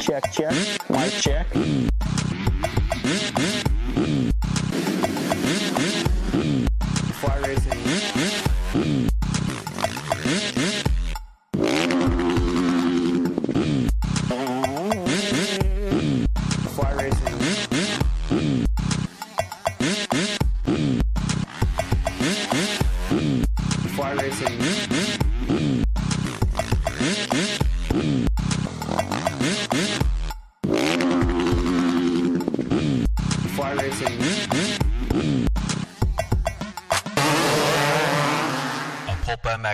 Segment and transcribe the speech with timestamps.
[0.00, 0.54] Check, check.
[0.88, 1.46] Mic check.
[7.20, 7.99] Fly racing.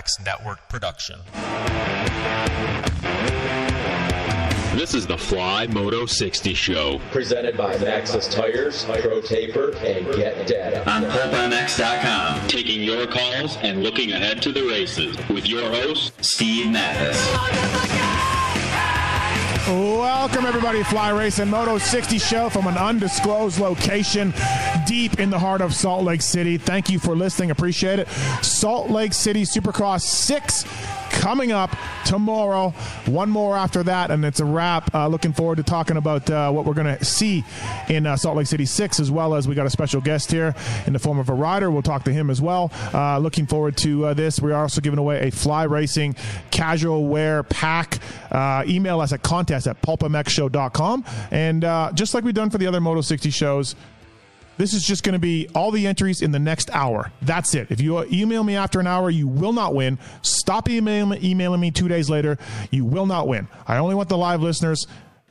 [0.07, 1.19] Pulp Network production.
[4.75, 6.99] This is the Fly Moto 60 show.
[7.11, 10.89] presented by Maxxis Tires, Pro Taper, and Get Data.
[10.89, 16.71] On PulpMX.com, taking your calls and looking ahead to the races with your host, Steve
[16.71, 18.06] Matthes.
[19.67, 20.81] Welcome, everybody.
[20.81, 24.33] Fly Racing Moto 60 show from an undisclosed location
[24.85, 26.57] deep in the heart of Salt Lake City.
[26.57, 27.51] Thank you for listening.
[27.51, 28.07] Appreciate it.
[28.41, 30.63] Salt Lake City Supercross 6
[31.27, 31.75] coming up
[32.05, 32.69] tomorrow.
[33.05, 34.95] One more after that, and it's a wrap.
[34.95, 37.43] Uh, looking forward to talking about uh, what we're going to see
[37.89, 40.55] in uh, Salt Lake City 6, as well as we got a special guest here
[40.85, 41.69] in the form of a rider.
[41.69, 42.71] We'll talk to him as well.
[42.93, 44.39] Uh, looking forward to uh, this.
[44.39, 46.15] We are also giving away a Fly Racing
[46.49, 47.99] casual wear pack.
[48.31, 51.03] Uh, email us at contest at pulpmxshow.com.
[51.31, 51.61] And
[51.93, 53.75] just like we've done for the other Moto 60 shows,
[54.57, 57.11] this is just going to be all the entries in the next hour.
[57.21, 57.67] That's it.
[57.69, 59.99] If you email me after an hour, you will not win.
[60.21, 62.37] Stop emailing, me two days later.
[62.71, 63.47] You will not win.
[63.67, 64.87] I only want the live listeners,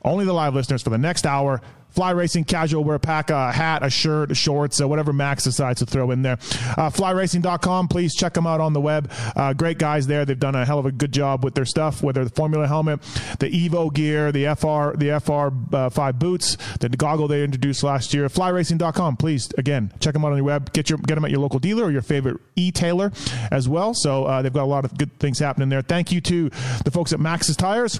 [0.07, 1.61] only the live listeners for the next hour.
[1.89, 5.85] Fly Racing casual wear pack, a hat, a shirt, shorts, uh, whatever Max decides to
[5.87, 6.33] throw in there.
[6.77, 9.11] Uh, flyracing.com, please check them out on the web.
[9.35, 10.23] Uh, great guys there.
[10.23, 13.01] They've done a hell of a good job with their stuff, whether the Formula helmet,
[13.39, 18.13] the Evo gear, the FR, the FR uh, five boots, the goggle they introduced last
[18.13, 18.27] year.
[18.27, 20.71] Flyracing.com, please again check them out on your web.
[20.73, 23.11] Get your get them at your local dealer or your favorite e-tailer
[23.49, 23.95] as well.
[23.95, 25.81] So uh, they've got a lot of good things happening there.
[25.81, 26.49] Thank you to
[26.85, 27.99] the folks at Maxxis Tires.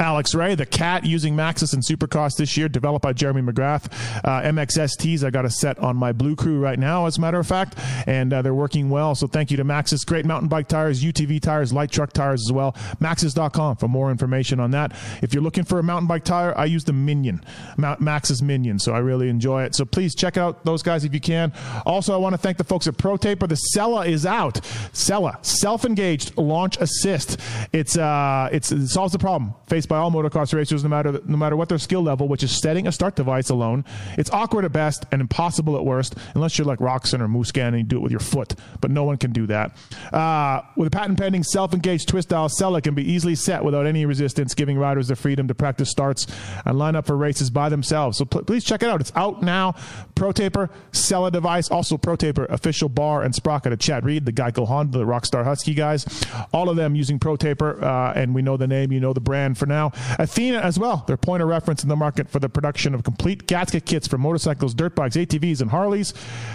[0.00, 3.92] Alex Ray, the cat using Maxxis and Supercross this year, developed by Jeremy McGrath.
[4.24, 7.38] Uh, MXSTs, I got a set on my Blue Crew right now, as a matter
[7.38, 7.76] of fact,
[8.06, 9.16] and uh, they're working well.
[9.16, 10.06] So thank you to Maxxis.
[10.06, 12.72] Great mountain bike tires, UTV tires, light truck tires as well.
[13.00, 14.92] Maxxis.com for more information on that.
[15.20, 17.44] If you're looking for a mountain bike tire, I use the Minion,
[17.76, 19.74] Ma- Maxxis Minion, so I really enjoy it.
[19.74, 21.52] So please check out those guys if you can.
[21.84, 23.48] Also, I want to thank the folks at Pro Taper.
[23.48, 24.60] The SELA is out.
[24.92, 27.40] SELA, self-engaged launch assist.
[27.72, 31.36] It's uh, it's it solves the problem faced by all motocross racers, no matter no
[31.36, 33.84] matter what their skill level, which is setting a start device alone.
[34.16, 37.78] It's awkward at best and impossible at worst, unless you're like Roczen or Musquin and
[37.78, 38.54] you do it with your foot.
[38.80, 39.76] But no one can do that.
[40.12, 44.04] Uh, with a patent pending self-engaged twist style SELA can be easily set without any
[44.04, 46.26] resistance, giving riders the freedom to practice starts
[46.64, 48.18] and line up for races by themselves.
[48.18, 49.00] So pl- please check it out.
[49.00, 49.74] It's out now.
[50.14, 54.32] Pro Taper, SELA device, also Pro Taper official bar and sprocket at Chad Reed, the
[54.32, 56.04] Geico Honda, the Rockstar Husky guys.
[56.52, 59.20] All of them using Pro Taper, uh, and we know the name, you know the
[59.20, 59.77] brand for now.
[60.18, 61.04] Athena as well.
[61.06, 64.18] Their point of reference in the market for the production of complete gasket kits for
[64.18, 66.12] motorcycles, dirt bikes, ATVs, and Harleys.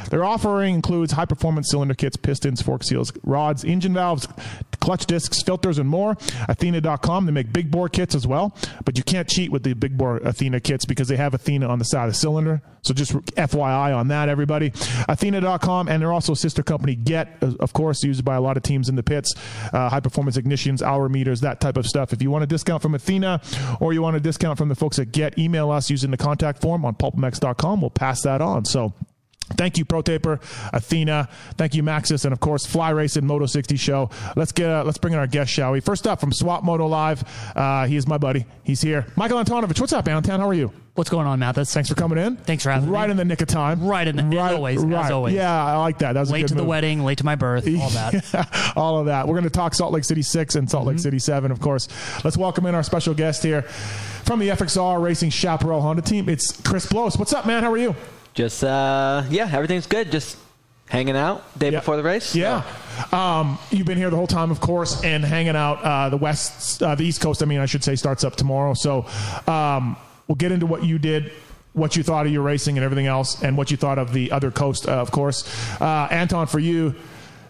[0.09, 4.27] Their offering includes high performance cylinder kits, pistons, fork seals, rods, engine valves,
[4.79, 6.17] clutch discs, filters, and more.
[6.47, 7.25] Athena.com.
[7.25, 10.17] They make big bore kits as well, but you can't cheat with the big bore
[10.17, 12.61] Athena kits because they have Athena on the side of the cylinder.
[12.83, 14.71] So just FYI on that, everybody.
[15.09, 18.89] Athena.com, and they're also sister company Get, of course, used by a lot of teams
[18.89, 19.33] in the pits,
[19.71, 22.13] uh, high performance ignitions, hour meters, that type of stuff.
[22.13, 23.41] If you want a discount from Athena
[23.79, 26.61] or you want a discount from the folks at Get, email us using the contact
[26.61, 27.81] form on pulpmx.com.
[27.81, 28.65] We'll pass that on.
[28.65, 28.93] So
[29.57, 30.39] Thank you, Pro Taper,
[30.71, 31.27] Athena.
[31.57, 34.09] Thank you, Maxxis, and of course, Fly Racing Moto 60 Show.
[34.35, 35.79] Let's get uh, let's bring in our guest, shall we?
[35.81, 37.23] First up from Swapmoto Live,
[37.55, 38.45] uh, he is my buddy.
[38.63, 39.79] He's here, Michael Antonovich.
[39.79, 40.39] What's up, Anton?
[40.39, 40.71] How are you?
[40.95, 41.73] What's going on, Matthes?
[41.73, 42.37] Thanks for coming in.
[42.37, 43.01] Thanks for having right me.
[43.01, 43.83] Right in the nick of time.
[43.83, 45.33] Right in the- as always, as always.
[45.33, 46.13] Yeah, I like that.
[46.13, 48.73] That was late to the wedding, late to my birth, all that.
[48.75, 49.27] all of that.
[49.27, 51.01] We're going to talk Salt Lake City 6 and Salt Lake Mm-hmm.
[51.01, 51.87] City 7, of course.
[52.23, 56.29] Let's welcome in our special guest here from the FXR Racing Chaparral Honda team.
[56.29, 57.17] It's Chris Blose.
[57.17, 57.63] What's up, man?
[57.63, 57.95] How are you?
[58.33, 60.11] Just uh, yeah, everything's good.
[60.11, 60.37] Just
[60.89, 61.79] hanging out day Yeah.
[61.79, 62.35] before the race.
[62.35, 62.63] Yeah.
[63.11, 65.83] Um, you've been here the whole time, of course, and hanging out.
[65.83, 68.73] Uh, the west, uh, the East Coast, I mean, I should say, starts up tomorrow.
[68.73, 69.05] So
[69.47, 69.95] um,
[70.27, 71.31] we'll get into what you did,
[71.73, 74.31] what you thought of your racing and everything else, and what you thought of the
[74.31, 75.43] other coast, uh, of course.
[75.81, 76.93] Uh, Anton, for you,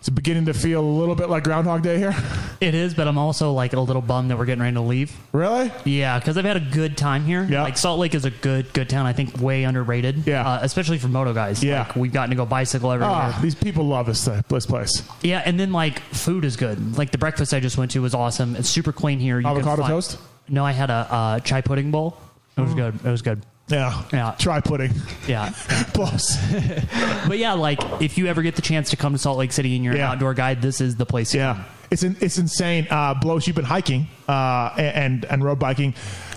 [0.03, 2.13] it's beginning to feel a little bit like Groundhog Day here.
[2.59, 5.15] It is, but I'm also like a little bummed that we're getting ready to leave.
[5.31, 5.71] really?
[5.85, 7.47] Yeah, because I've had a good time here.
[7.49, 7.63] Yeah.
[7.63, 9.05] Like Salt Lake is a good, good town.
[9.05, 10.27] I think way underrated.
[10.27, 10.45] Yeah.
[10.45, 11.63] uh, especially for moto guys.
[11.63, 11.83] Yeah.
[11.83, 13.15] like, we've gotten to go bicycle everywhere.
[13.15, 15.03] Ah, these people love this, uh, this place.
[15.21, 16.97] Yeah, and then like food is good.
[16.97, 18.57] Like the breakfast I just went to was awesome.
[18.57, 19.37] It's super clean here.
[19.37, 20.17] You can Avocado find- toast?
[20.49, 22.17] No, I had a uh, chai pudding bowl.
[22.57, 22.93] It was good.
[23.05, 23.41] It was good.
[23.73, 24.03] Yeah.
[24.13, 24.35] Yeah.
[24.37, 24.91] Try pudding.
[25.27, 25.49] Yeah.
[25.93, 26.37] Close.
[27.27, 29.75] but yeah, like if you ever get the chance to come to Salt Lake City
[29.75, 30.05] and you're Yeah.
[30.07, 31.31] an outdoor guide, this is the place.
[31.31, 31.65] to Yeah, come.
[31.91, 32.87] it's in, it's insane.
[32.89, 35.93] Uh, Blose, you've been hiking uh, and and road biking.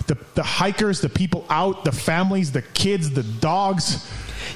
[0.07, 4.09] The the hikers, the people out, the families, the kids, the dogs.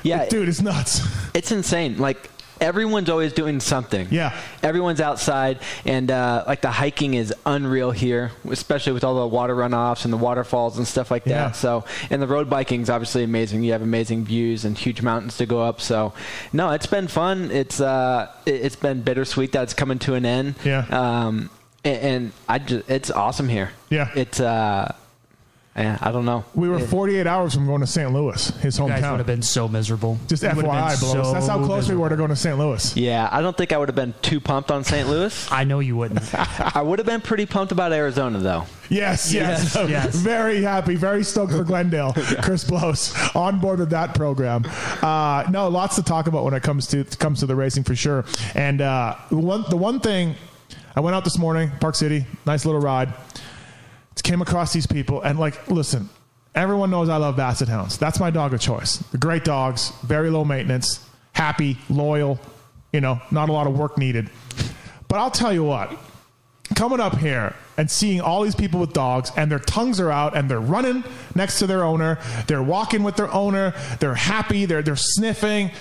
[0.04, 0.28] Yeah.
[0.30, 1.02] dude, it's nuts.
[1.36, 1.98] It's insane.
[1.98, 2.30] Like
[2.62, 4.08] everyone's always doing something.
[4.12, 4.40] Yeah.
[4.64, 9.56] Everyone's outside, and uh, like the hiking is unreal here, especially with all the water
[9.56, 11.30] runoffs and the waterfalls and stuff like that.
[11.30, 11.52] Yeah.
[11.52, 13.64] So, and the road biking is obviously amazing.
[13.64, 15.82] You have amazing views and huge mountains to go up.
[15.82, 16.14] So,
[16.54, 17.52] no, it's been fun.
[17.52, 20.56] It's uh, it- it's been bittersweet that it's coming to an end.
[20.64, 20.86] Yeah.
[20.92, 21.50] Um,
[21.84, 23.72] and, and I just, it's awesome here.
[23.90, 24.10] Yeah.
[24.16, 24.94] It's uh,
[25.76, 26.44] yeah, I don't know.
[26.54, 28.12] We were 48 hours from going to St.
[28.12, 28.88] Louis, his hometown.
[28.90, 30.20] guys would have been so miserable.
[30.28, 31.00] Just You FYI, Blose.
[31.00, 32.58] so That's how close we were to going to St.
[32.58, 32.98] Louis.
[32.98, 35.08] Yeah, I don't think I would have been too pumped on St.
[35.08, 35.48] Louis.
[35.52, 36.22] I know you wouldn't.
[36.76, 38.66] I would have been pretty pumped about Arizona, though.
[38.90, 40.16] Yes, yes, Yes, yes.
[40.16, 42.12] Very happy, very stoked for Glendale.
[42.42, 44.66] Chris Blose on board with that program.
[45.02, 47.96] Uh, no, lots to talk about when it comes to comes to the racing for
[47.96, 48.26] sure.
[48.56, 50.36] And uh, one the one thing,
[50.98, 53.14] I went out this morning, Park City, nice little ride.
[54.24, 56.10] Came across these people and like, listen,
[56.56, 57.98] everyone knows I love Basset Hounds.
[57.98, 59.04] That's my dog of choice.
[59.20, 62.40] Great dogs, very low maintenance, happy, loyal.
[62.94, 64.30] You know, not a lot of work needed.
[65.08, 65.98] But I'll tell you what,
[66.76, 70.36] coming up here and seeing all these people with dogs and their tongues are out
[70.36, 71.04] and they're running
[71.36, 75.72] next to their owner, they're walking with their owner, they're happy, they're they're sniffing.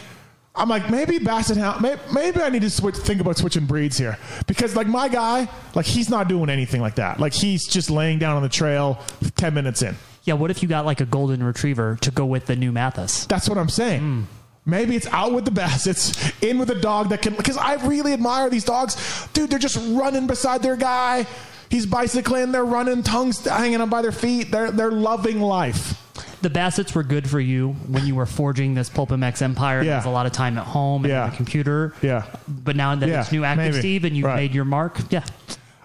[0.61, 3.97] I'm like, maybe Basset Hound, maybe, maybe I need to switch, think about switching breeds
[3.99, 7.19] here because like my guy, like he's not doing anything like that.
[7.19, 8.99] Like he's just laying down on the trail,
[9.37, 9.97] ten minutes in.
[10.25, 13.27] yeah, what if you got like a golden retriever to go with the new Matthes?
[13.27, 14.01] That's what I'm saying.
[14.01, 14.23] Hmm.
[14.67, 17.35] Maybe it's out with the Bassets, in with a dog that can.
[17.35, 19.49] Because I really admire these dogs, dude.
[19.51, 21.27] They're just running beside their guy.
[21.71, 22.53] He's bicycling.
[22.53, 24.51] They're running, tongues hanging up by their feet.
[24.51, 25.95] They're they're loving life.
[26.43, 29.79] The Bassets were good for you when you were forging this PulpMX empire.
[29.83, 29.85] Yeah.
[29.89, 31.25] There was a lot of time at home and Yeah.
[31.25, 31.93] on the computer.
[32.03, 32.25] Yeah.
[32.49, 33.79] But now that Yeah, it's new active maybe.
[33.79, 34.37] Steve and you've Right.
[34.37, 35.25] made your mark, yeah.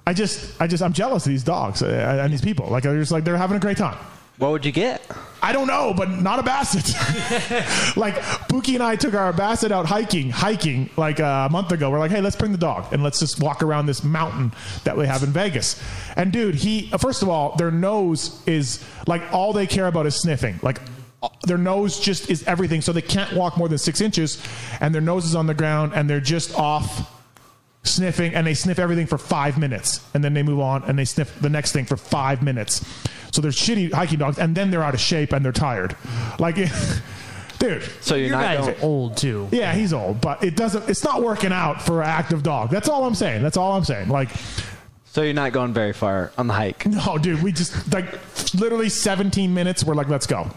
[0.07, 2.67] I just, I just, I'm jealous of these dogs uh, and these people.
[2.69, 3.97] Like they're just like they're having a great time.
[4.37, 5.01] What would you get?
[5.41, 6.85] I don't know, but not a basset.
[7.95, 8.15] like
[8.49, 11.89] Buki and I took our basset out hiking, hiking like uh, a month ago.
[11.89, 14.51] We're like, hey, let's bring the dog and let's just walk around this mountain
[14.83, 15.81] that we have in Vegas.
[16.17, 20.15] And dude, he first of all, their nose is like all they care about is
[20.15, 20.59] sniffing.
[20.61, 20.81] Like
[21.45, 24.43] their nose just is everything, so they can't walk more than six inches,
[24.81, 27.14] and their nose is on the ground, and they're just off
[27.85, 31.05] sniffing and they sniff everything for five minutes and then they move on and they
[31.05, 32.85] sniff the next thing for five minutes.
[33.31, 35.95] So they're shitty hiking dogs and then they're out of shape and they're tired.
[36.39, 36.55] Like
[37.59, 37.83] dude.
[38.01, 38.81] So you're Your not guy's going.
[38.81, 39.47] old too.
[39.51, 42.69] yeah he's old but it doesn't it's not working out for an active dog.
[42.69, 43.43] That's all i'm saying.
[43.43, 44.09] That's all i'm saying.
[44.09, 44.29] Like
[45.15, 46.85] So you're not going very far on the hike.
[46.85, 48.19] no dude we just like
[48.53, 50.51] literally 17 minutes we're like let's go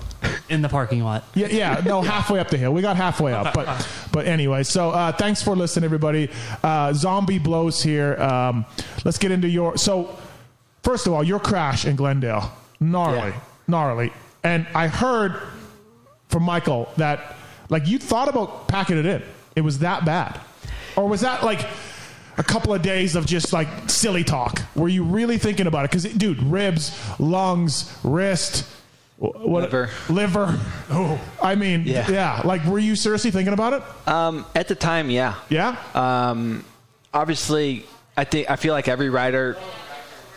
[0.49, 1.23] In the parking lot.
[1.35, 2.73] Yeah, yeah, no, halfway up the hill.
[2.73, 4.65] We got halfway up, but but anyway.
[4.65, 6.29] So uh, thanks for listening, everybody.
[6.61, 8.17] Uh, Zombie blows here.
[8.21, 8.65] Um,
[9.05, 9.77] let's get into your.
[9.77, 10.17] So
[10.83, 12.51] first of all, your crash in Glendale,
[12.81, 13.41] gnarly, Yeah.
[13.69, 14.13] gnarly,
[14.43, 15.39] and I heard
[16.31, 17.37] from Michael that
[17.69, 19.23] like you thought about packing it in.
[19.55, 20.41] It was that bad,
[20.97, 21.61] or was that like?
[22.39, 24.63] A couple of days of just like silly talk.
[24.77, 25.91] Were you really thinking about it?
[25.91, 28.65] Because, dude, ribs, lungs, wrist,
[29.19, 29.91] wh- what, Liver.
[30.09, 30.61] liver.
[30.91, 32.09] Oh, I mean, yeah.
[32.11, 32.41] Yeah.
[32.45, 34.09] Like, were you seriously thinking about it?
[34.09, 35.35] Um, at the time, yeah.
[35.49, 35.77] Yeah.
[35.95, 36.65] Um,
[37.13, 37.85] obviously,
[38.17, 39.57] I think I feel like every rider,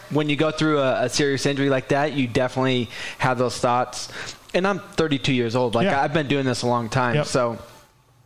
[0.10, 4.10] when you go through a, a serious injury like that, you definitely have those thoughts.
[4.54, 5.76] And I'm 32 years old.
[5.76, 6.02] Like Yeah.
[6.02, 7.26] I've been doing this a long time, Yep.
[7.28, 7.60] so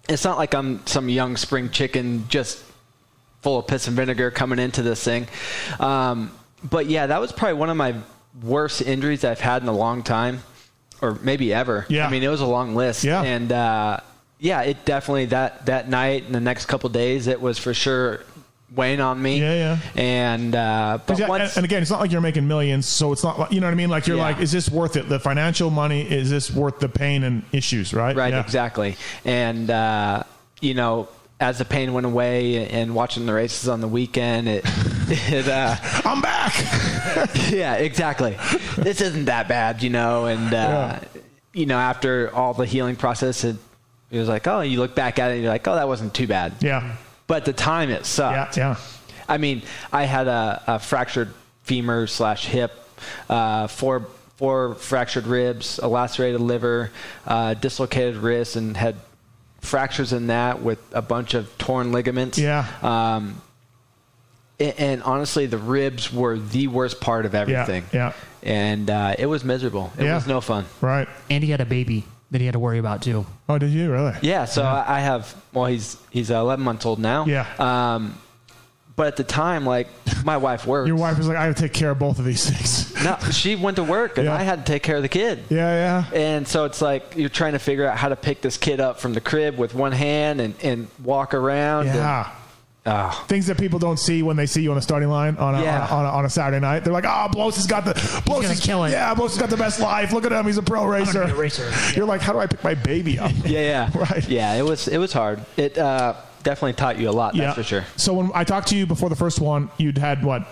[0.10, 2.64] it's not like I'm some young spring chicken just
[3.46, 5.28] full of piss and vinegar coming into this thing.
[5.80, 6.32] Um,
[6.68, 7.94] but yeah, that was probably one of my
[8.42, 10.42] worst injuries I've had in a long time,
[11.00, 11.86] or maybe ever.
[11.88, 12.08] Yeah.
[12.08, 13.04] I mean, it was a long list.
[13.04, 13.22] Yeah.
[13.22, 14.00] And uh,
[14.40, 18.24] yeah, it definitely that that night and the next couple days, it was for sure
[18.76, 19.40] weighing on me.
[19.42, 19.78] Yeah, yeah.
[19.96, 23.12] And uh, but Yeah, and, once, and again, it's not like you're making millions, so
[23.12, 23.90] it's not like you know what I mean.
[23.90, 24.24] Like you're Yeah.
[24.24, 25.08] like, is this worth it?
[25.08, 27.94] The financial money is this worth the pain and issues?
[27.94, 28.16] Right.
[28.16, 28.42] Right, Yeah.
[28.42, 28.98] exactly.
[29.24, 30.24] And uh,
[30.62, 34.64] you know, as the pain went away and watching the races on the weekend, it,
[35.10, 35.76] it uh,
[36.06, 36.54] I'm back.
[37.52, 38.38] yeah, exactly.
[38.78, 40.26] this isn't that bad, you know.
[40.26, 41.00] And uh,
[41.54, 43.58] you know, after all the healing process, it,
[44.12, 46.14] it was like, oh, you look back at it, and you're like, oh, that wasn't
[46.14, 46.54] too bad.
[46.62, 46.96] yeah.
[47.28, 48.02] But the time, it Yeah.
[48.04, 48.58] sucked.
[48.58, 48.76] Yeah.
[49.28, 52.72] I mean, I had a, a fractured femur slash hip,
[53.30, 54.06] uh, four
[54.38, 56.92] four fractured ribs, a lacerated liver,
[57.26, 58.96] uh, dislocated wrist, and had
[59.66, 62.38] fractures in that with a bunch of torn ligaments.
[62.38, 62.66] Yeah.
[62.82, 63.42] Um,
[64.60, 67.84] and, and honestly, the ribs were the worst part of everything.
[67.92, 68.14] yeah.
[68.44, 69.92] And uh, it was miserable.
[69.98, 70.16] It Yeah.
[70.16, 70.66] was no fun.
[70.80, 71.08] Right.
[71.30, 73.26] And he had a baby that he had to worry about too.
[73.50, 74.14] Oh, did you really?
[74.22, 74.46] Yeah.
[74.46, 75.36] So I, I have.
[75.54, 77.26] Well, he's he's 11 months old now.
[77.26, 77.46] Yeah.
[77.60, 78.18] Um,
[78.96, 79.88] but at the time, like
[80.24, 80.88] my wife worked.
[80.88, 82.84] Your wife was like, I have to take care of both of these things.
[83.04, 84.36] No, she went to work, and Yeah.
[84.36, 85.44] I had to take care of the kid.
[85.50, 86.18] yeah, yeah.
[86.20, 89.00] And so it's like you're trying to figure out how to pick this kid up
[89.00, 91.88] from the crib with one hand and, and walk around.
[91.88, 92.30] and- Yeah.
[92.88, 95.56] oh, Things that people don't see when they see you on the starting line on
[95.56, 95.88] a, Yeah.
[95.92, 96.84] on, a, on a Saturday night.
[96.84, 97.94] They're like, oh, Blose has got the
[98.26, 98.92] Blose is- killing.
[98.94, 100.14] Yeah, Blose has got the best life.
[100.14, 100.46] Look at him.
[100.46, 101.26] He's a pro racer.
[101.26, 101.70] be a racer.
[101.96, 103.32] You're like, how do I pick my baby up?
[103.46, 104.28] yeah, yeah, Right.
[104.30, 105.42] Yeah, it was it was hard.
[105.58, 106.14] It uh,
[106.46, 107.36] definitely taught you a lot.
[107.36, 107.84] That's for sure.
[107.98, 110.48] So when I talked to you before the first one, you'd had what,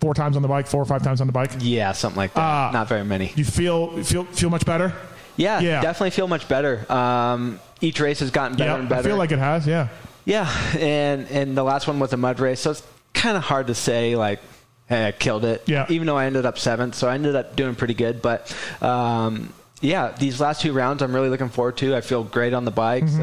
[0.00, 1.50] four times on the bike, four or five times on the bike.
[1.58, 2.40] Yeah, something like that.
[2.40, 3.32] Uh, Not very many.
[3.34, 4.92] You feel feel feel much better.
[5.36, 5.80] Yeah, Yeah.
[5.80, 6.90] definitely feel much better.
[6.92, 9.00] Um, each race has gotten better yeah, and better.
[9.00, 9.66] I feel like it has.
[9.66, 9.88] Yeah.
[10.24, 12.82] Yeah, and and the last one was a mud race, so it's
[13.14, 14.38] kind of hard to say like,
[14.88, 15.62] hey, I killed it.
[15.66, 15.86] Yeah.
[15.88, 18.20] Even though I ended up seventh, so I ended up doing pretty good.
[18.22, 21.96] But um, yeah, these last two rounds, I'm really looking forward to.
[21.96, 23.16] I feel great on the bike, Mm-hmm.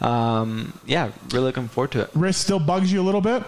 [0.00, 2.10] so um, yeah, really looking forward to it.
[2.14, 3.42] Wrist still bugs you a little bit.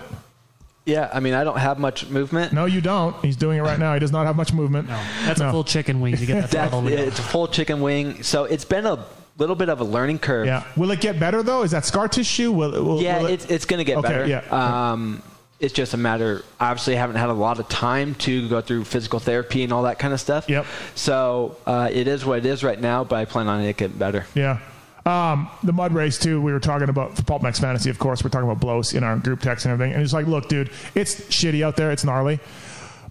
[0.85, 2.53] Yeah, I mean, I don't have much movement.
[2.53, 3.17] No, you don't.
[3.25, 3.93] He's doing it right now.
[3.95, 4.89] He does not have much movement.
[4.89, 5.49] No, that's No.
[5.49, 8.23] a full chicken wing to get that That, throttle to it's a full chicken wing,
[8.23, 9.05] so it's been a
[9.37, 10.47] little bit of a learning curve.
[10.47, 10.63] Yeah.
[10.77, 11.63] Will it get better though?
[11.63, 12.53] Is that scar tissue?
[12.53, 14.27] Will, will Yeah, will it- it's it's going to get Okay, better.
[14.27, 14.93] yeah.
[14.93, 15.23] Um,
[15.59, 16.45] it's just a matter.
[16.61, 19.85] Obviously, I haven't had a lot of time to go through physical therapy and all
[19.85, 20.49] that kind of stuff.
[20.49, 20.67] Yep.
[20.95, 23.97] So uh, it is what it is right now, but I plan on it getting
[23.97, 24.27] better.
[24.35, 24.59] Yeah.
[25.07, 26.43] Um, the mud race too.
[26.43, 28.25] We were talking about for PulpMX Fantasy, of course.
[28.25, 29.95] We're talking about Blose in our group text and everything.
[29.95, 31.91] And it's like, look, dude, it's shitty out there.
[31.93, 32.41] It's gnarly.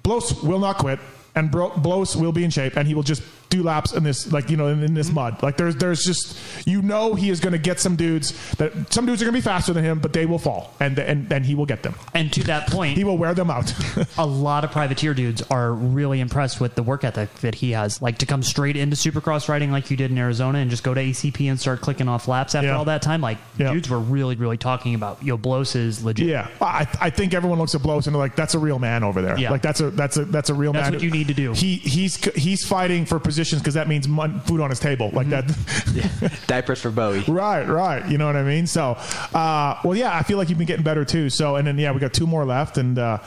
[0.04, 1.00] Blose will not quit,
[1.36, 4.32] and Bro- Blose will be in shape, and he will just do laps in this,
[4.32, 5.16] like you know, in, in this mm-hmm.
[5.16, 5.44] mud.
[5.44, 6.38] Like there's, there's just,
[6.68, 9.38] you know, he is going to get some dudes that some dudes are going to
[9.38, 11.96] be faster than him, but they will fall, and and and he will get them.
[12.14, 13.74] And to that point, He will wear them out.
[14.18, 18.02] a lot of privateer dudes are really impressed with the work ethic that he has.
[18.02, 20.94] Like to come straight into supercross riding like you did in Arizona and just go
[20.94, 22.78] to ACP and start clicking off laps after Yeah.
[22.78, 23.22] all that time.
[23.22, 23.74] Like Yeah.
[23.74, 26.28] dudes were really, really talking about yo Blose is legit.
[26.28, 29.04] Yeah, I, I think everyone looks at Blose and they're like, "That's a real man
[29.04, 29.38] over there.
[29.38, 29.52] Yeah.
[29.52, 31.34] Like that's a that's a that's a real That's man." That's what you need to
[31.34, 31.54] do.
[31.54, 35.28] He he's he's fighting for positions because that means mon- food on his table, like
[35.28, 36.20] Mm-hmm.
[36.26, 36.48] that.
[36.48, 37.24] Diapers for Bowie.
[37.28, 38.10] right, right.
[38.10, 38.66] You know what I mean?
[38.68, 38.92] So,
[39.34, 41.30] uh, well, yeah, I feel like you've been getting better too.
[41.30, 43.18] So, and then yeah, we got two more left, and uh,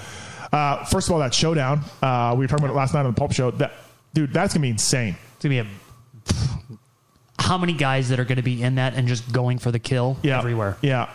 [0.53, 3.13] uh, first of all, that showdown uh, we were talking about it last night on
[3.13, 3.51] the Pulp Show.
[3.53, 3.73] That
[4.15, 5.17] dude, that's gonna be insane.
[5.37, 6.35] It's gonna be a
[7.39, 9.79] how many guys that are going to be in that and just going for the
[9.79, 10.77] kill Yeah, everywhere.
[10.83, 11.09] Yeah.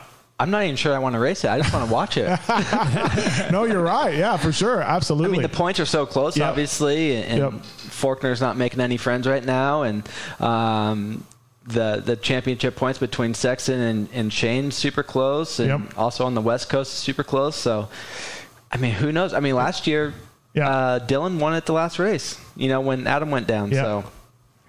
[0.43, 1.49] I'm not even sure I want to race it.
[1.49, 2.27] I just want to watch it.
[3.51, 4.13] No, you're right.
[4.17, 4.81] Yeah, for sure.
[4.81, 5.29] Absolutely.
[5.29, 6.49] I mean, the points are so close, Yep.
[6.49, 7.53] obviously, and, Yep.
[7.89, 10.03] Forkner's not making any friends right now, and
[10.41, 11.23] um,
[11.65, 15.97] the the championship points between Sexton and, and Shane super close, and Yep.
[15.97, 17.55] also on the West Coast super close.
[17.55, 17.87] So,
[18.71, 19.33] I mean, who knows?
[19.33, 20.13] I mean, last year,
[20.53, 20.67] Yeah.
[20.69, 22.37] uh, Dylan won at the last race.
[22.57, 23.71] You know, when Adam went down.
[23.71, 24.03] So,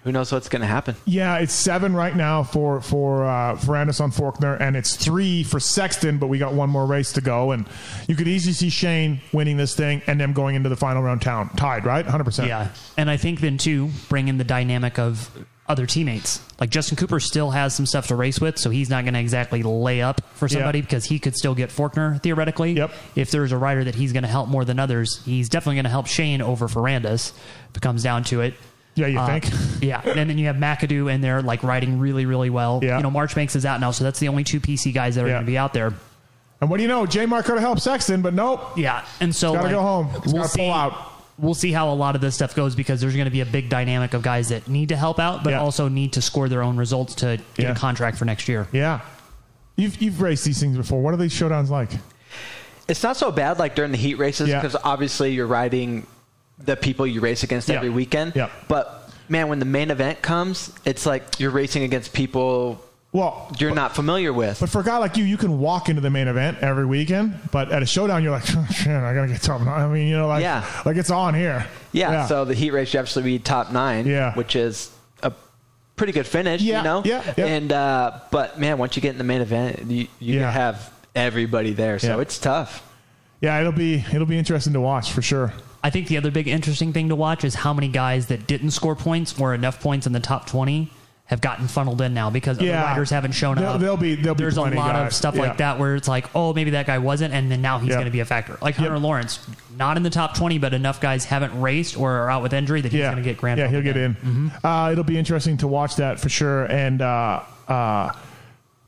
[0.05, 0.95] who knows what's going to happen?
[1.03, 5.59] Yeah, it's seven right now for for uh, for Anderson Forkner, and it's three for
[5.59, 6.17] Sexton.
[6.19, 7.67] But we got one more race to go, and
[8.07, 11.21] you could easily see Shane winning this thing and them going into the final round
[11.21, 12.05] town tied, right?
[12.05, 12.47] Hundred percent.
[12.47, 15.29] Yeah, and I think then too bring in the dynamic of
[15.67, 16.39] other teammates.
[16.59, 19.19] Like Justin Cooper still has some stuff to race with, so he's not going to
[19.19, 20.83] exactly lay up for somebody Yeah.
[20.85, 22.73] because he could still get Forkner theoretically.
[22.73, 22.91] Yep.
[23.15, 25.85] If there's a rider that he's going to help more than others, he's definitely going
[25.85, 27.31] to help Shane over Ferrandis.
[27.71, 28.53] If it comes down to it.
[28.95, 29.49] Yeah, you Uh, think?
[29.81, 32.79] yeah, and then you have McAdoo in there, like riding really, really well.
[32.81, 32.97] Yeah.
[32.97, 35.27] You know, Marchbanks is out now, so that's the only two PC guys that are
[35.27, 35.33] Yeah.
[35.35, 35.93] going to be out there.
[36.61, 37.05] And what do you know?
[37.05, 38.77] J Mark could have helped Sexton, but nope.
[38.77, 40.09] Yeah, and so Gotta like, go home.
[40.15, 40.59] It's We'll gotta see.
[40.61, 41.11] pull out.
[41.37, 43.45] We'll see how a lot of this stuff goes because there's going to be a
[43.45, 45.59] big dynamic of guys that need to help out, but Yeah.
[45.59, 47.71] also need to score their own results to get Yeah.
[47.71, 48.67] a contract for next year.
[48.71, 49.01] Yeah,
[49.75, 51.01] you've you've raced these things before.
[51.01, 51.89] What are these showdowns like?
[52.87, 54.61] It's not so bad like during the heat races Yeah.
[54.61, 56.07] because obviously you're riding
[56.59, 57.75] the people you race against Yeah.
[57.75, 58.33] every weekend.
[58.35, 58.49] Yeah.
[58.67, 62.81] But man, when the main event comes, it's like you're racing against people
[63.11, 64.59] Well, you're not familiar with.
[64.59, 67.39] But for a guy like you, you can walk into the main event every weekend.
[67.51, 69.81] But at a showdown, you're like, oh, shit, I gotta get top nine.
[69.81, 70.65] I mean, you know, like, Yeah.
[70.85, 71.65] like it's on here.
[71.93, 74.05] yeah, So the heat race you actually be top nine.
[74.05, 74.33] Yeah.
[74.33, 74.91] Which is
[75.23, 75.31] a
[75.95, 76.61] pretty good finish.
[76.61, 77.01] Yeah, You know.
[77.05, 77.45] yeah, yeah.
[77.45, 80.51] And uh, but man, once you get in the main event, you you Yeah.
[80.51, 82.21] have everybody there, so Yeah.
[82.21, 82.83] it's tough.
[83.39, 85.53] yeah, it'll be it'll be interesting to watch for sure.
[85.85, 88.71] I think the other big interesting thing to watch is how many guys that didn't
[88.71, 90.89] score points or enough points in the top 20
[91.27, 92.79] have gotten funneled in now because Yeah.
[92.79, 93.79] other riders haven't shown There'll- up.
[93.79, 95.07] there'll be- there'll be There's a lot guys.
[95.07, 95.41] of stuff Yeah.
[95.41, 97.95] like that where it's like, oh, maybe that guy wasn't, and then now he's Yeah.
[97.97, 98.57] going to be a factor.
[98.63, 99.01] Like Hunter Yep.
[99.03, 99.39] Lawrence,
[99.77, 102.81] not in the top 20, but enough guys haven't raced or are out with injury
[102.81, 103.59] that he's yeah, going to get grand.
[103.59, 104.51] Yeah, he'll get in.
[104.63, 106.65] Uh, it'll be interesting to watch that for sure.
[106.65, 108.09] And uh, uh,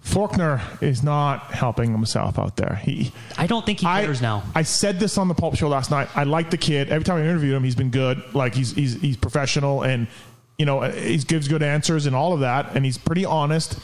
[0.07, 2.75] Forkner is not helping himself out there.
[2.75, 4.43] He, I don't think he I, cares now.
[4.55, 6.07] I said this on the Pulp Show last night.
[6.15, 6.89] I like the kid.
[6.89, 8.23] Every time I interviewed him, he's been good.
[8.33, 10.07] Like he's he's he's professional and
[10.57, 13.77] you know he gives good answers and all of that, and he's pretty honest.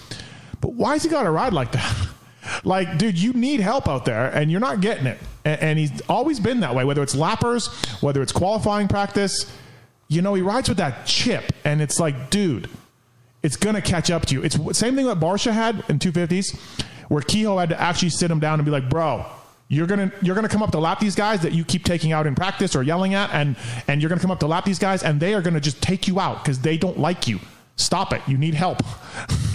[0.61, 2.07] But why has he got to ride like that?
[2.63, 5.19] like, dude, you need help out there, and you're not getting it.
[5.43, 6.85] And, and he's always been that way.
[6.85, 7.67] Whether it's lappers,
[8.01, 9.51] whether it's qualifying practice,
[10.07, 12.69] you know, he rides with that chip, and it's like, dude
[13.43, 14.43] it's going to catch up to you.
[14.43, 16.59] It's same thing that Barcia had in 250s,
[17.09, 19.25] where Kehoe had to actually sit him down and be like, bro,
[19.67, 22.27] you're gonna you're gonna come up to lap these guys that you keep taking out
[22.27, 23.55] in practice or yelling at, and
[23.87, 26.07] and you're gonna come up to lap these guys, and they are gonna just take
[26.07, 27.39] you out because they don't like you.
[27.75, 28.21] Stop it.
[28.27, 28.81] You need help.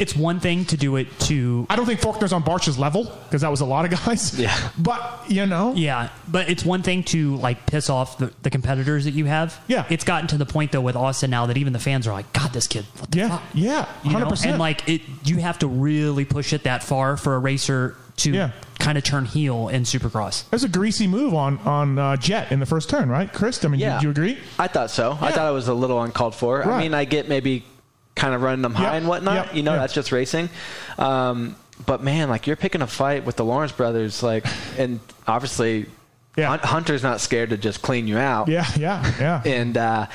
[0.00, 3.40] It's one thing to do it to I don't think Forkner's on Barcia's level because
[3.40, 4.38] that was a lot of guys.
[4.38, 4.56] Yeah.
[4.78, 9.06] But you know, Yeah, but it's one thing to like piss off the, the competitors
[9.06, 9.60] that you have.
[9.66, 9.86] Yeah.
[9.90, 12.32] it's gotten to the point though with Austin now that even the fans are like,
[12.32, 14.18] "God, this kid, what the yeah, fuck?" yeah, You know?
[14.20, 14.50] hundred percent.
[14.52, 18.30] And like it, you have to really push it that far for a racer to
[18.30, 18.50] Yeah.
[18.78, 20.48] kind of turn heel in Supercross.
[20.50, 23.64] there's a greasy move on on uh, Jett in the first turn, right, Chris?
[23.64, 23.98] I mean, Yeah.
[23.98, 24.38] do you agree?
[24.60, 25.18] I thought so.
[25.20, 26.60] I thought it was a little uncalled for.
[26.60, 26.68] Right.
[26.68, 27.64] I mean, I get maybe
[28.18, 28.92] kind of running them high Yep.
[28.94, 29.46] and whatnot.
[29.46, 29.54] Yep.
[29.54, 29.78] You know, Yeah.
[29.80, 30.50] that's just racing.
[30.98, 31.56] Um,
[31.86, 34.44] but man, like you're picking a fight with the Lawrence brothers, like,
[34.76, 35.86] and obviously,
[36.36, 36.56] Yeah.
[36.58, 38.48] Hunter's not scared to just clean you out.
[38.48, 39.42] Yeah, yeah, yeah.
[39.44, 40.06] And uh,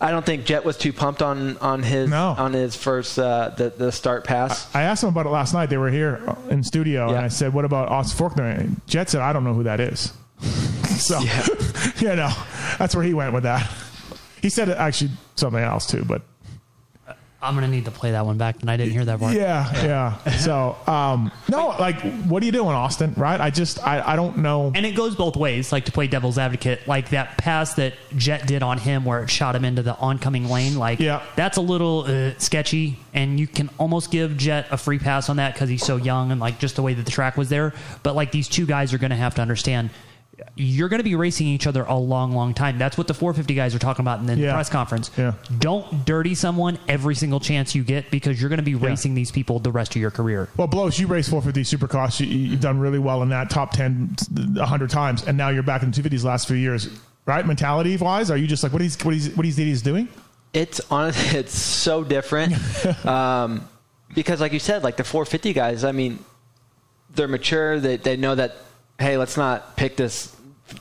[0.00, 2.34] I don't think Jett was too pumped on on his No.
[2.36, 4.66] on his first uh, the the start pass.
[4.74, 5.70] I asked them about it last night.
[5.70, 9.20] They were here in studio, and I said, "What about Austin Forkner?" And Jett said,
[9.20, 10.12] "I don't know who that is."
[10.98, 11.46] so, Yeah.
[12.00, 12.30] you know,
[12.78, 13.68] that's where he went with that.
[14.40, 16.22] He said actually something else too, but
[17.42, 19.34] I'm gonna need to play that one back, and I didn't hear that part.
[19.34, 20.32] yeah, yeah.
[20.42, 23.14] So, um, no, like, what are you doing, Austin?
[23.16, 23.40] Right?
[23.40, 24.72] I just, I, I don't know.
[24.74, 28.46] And it goes both ways, like to play devil's advocate, like that pass that Jett
[28.46, 31.22] did on him where it shot him into the oncoming lane, like Yeah.
[31.36, 35.36] that's a little uh, sketchy, and you can almost give Jett a free pass on
[35.36, 37.72] that because he's so young and like just the way that the track was there.
[38.02, 39.90] But like these two guys are going to have to understand.
[40.56, 42.78] You're going to be racing each other a long, long time.
[42.78, 44.52] That's what the 450 guys are talking about in the Yeah.
[44.54, 45.10] press conference.
[45.16, 45.34] Yeah.
[45.58, 49.30] Don't dirty someone every single chance you get because you're going to be racing these
[49.30, 50.48] people the rest of your career.
[50.56, 52.20] Well, Blose, you raced 450 Supercross.
[52.20, 54.16] You, you've done really well in that top 10
[54.54, 56.88] 100 times, and now you're back in the 250s last few years,
[57.26, 57.46] right?
[57.46, 60.08] Mentality wise, are you just like, what he's, what he's, what he's, he's doing?
[60.52, 62.54] It's honestly, it's so different.
[63.06, 63.68] um,
[64.14, 66.18] because like you said, like the 450 guys, I mean,
[67.14, 67.80] they're mature.
[67.80, 68.56] They, they know that,
[68.98, 70.34] hey, let's not pick this,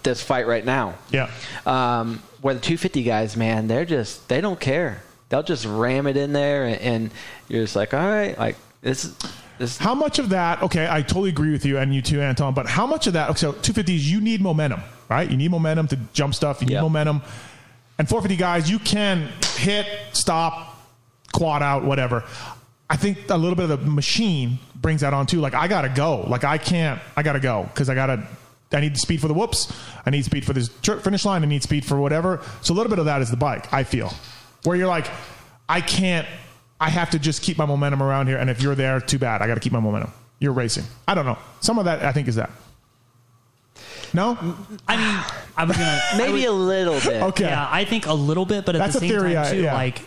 [0.03, 0.95] this fight right now.
[1.11, 1.29] Yeah.
[1.65, 5.03] Um, where the 250 guys, man, they're just, they don't care.
[5.29, 7.11] They'll just ram it in there and, and
[7.47, 9.15] you're just like, all right, like this,
[9.59, 10.61] this, How much of that?
[10.63, 12.53] Okay, I totally agree with you and you too, Anton.
[12.53, 13.29] But how much of that?
[13.29, 15.29] Okay, So 250s, you need momentum, right?
[15.29, 16.61] You need momentum to jump stuff.
[16.61, 16.81] You need Yep.
[16.83, 17.21] momentum.
[17.99, 20.79] And 450 guys, you can hit, stop,
[21.33, 22.23] quad out, whatever.
[22.89, 25.39] I think a little bit of the machine brings that on too.
[25.39, 26.21] Like I gotta go.
[26.27, 26.99] Like I can't.
[27.15, 28.27] I gotta go because I gotta.
[28.73, 29.71] I need speed for the whoops.
[30.05, 31.43] I need speed for this finish line.
[31.43, 32.41] I need speed for whatever.
[32.61, 33.71] So a little bit of that is the bike.
[33.73, 34.13] I feel
[34.63, 35.07] where you're like,
[35.67, 36.27] I can't.
[36.79, 38.37] I have to just keep my momentum around here.
[38.37, 39.41] And if you're there, too bad.
[39.41, 40.11] I got to keep my momentum.
[40.39, 40.85] You're racing.
[41.07, 41.37] I don't know.
[41.59, 42.49] Some of that I think is that.
[44.13, 44.37] No.
[44.87, 45.23] I mean,
[45.57, 47.21] I was gonna I maybe would- a little bit.
[47.23, 47.45] Okay.
[47.45, 49.49] Yeah, I think a little bit, but at That's the a same theory, time I-
[49.51, 49.73] too, yeah.
[49.73, 50.01] like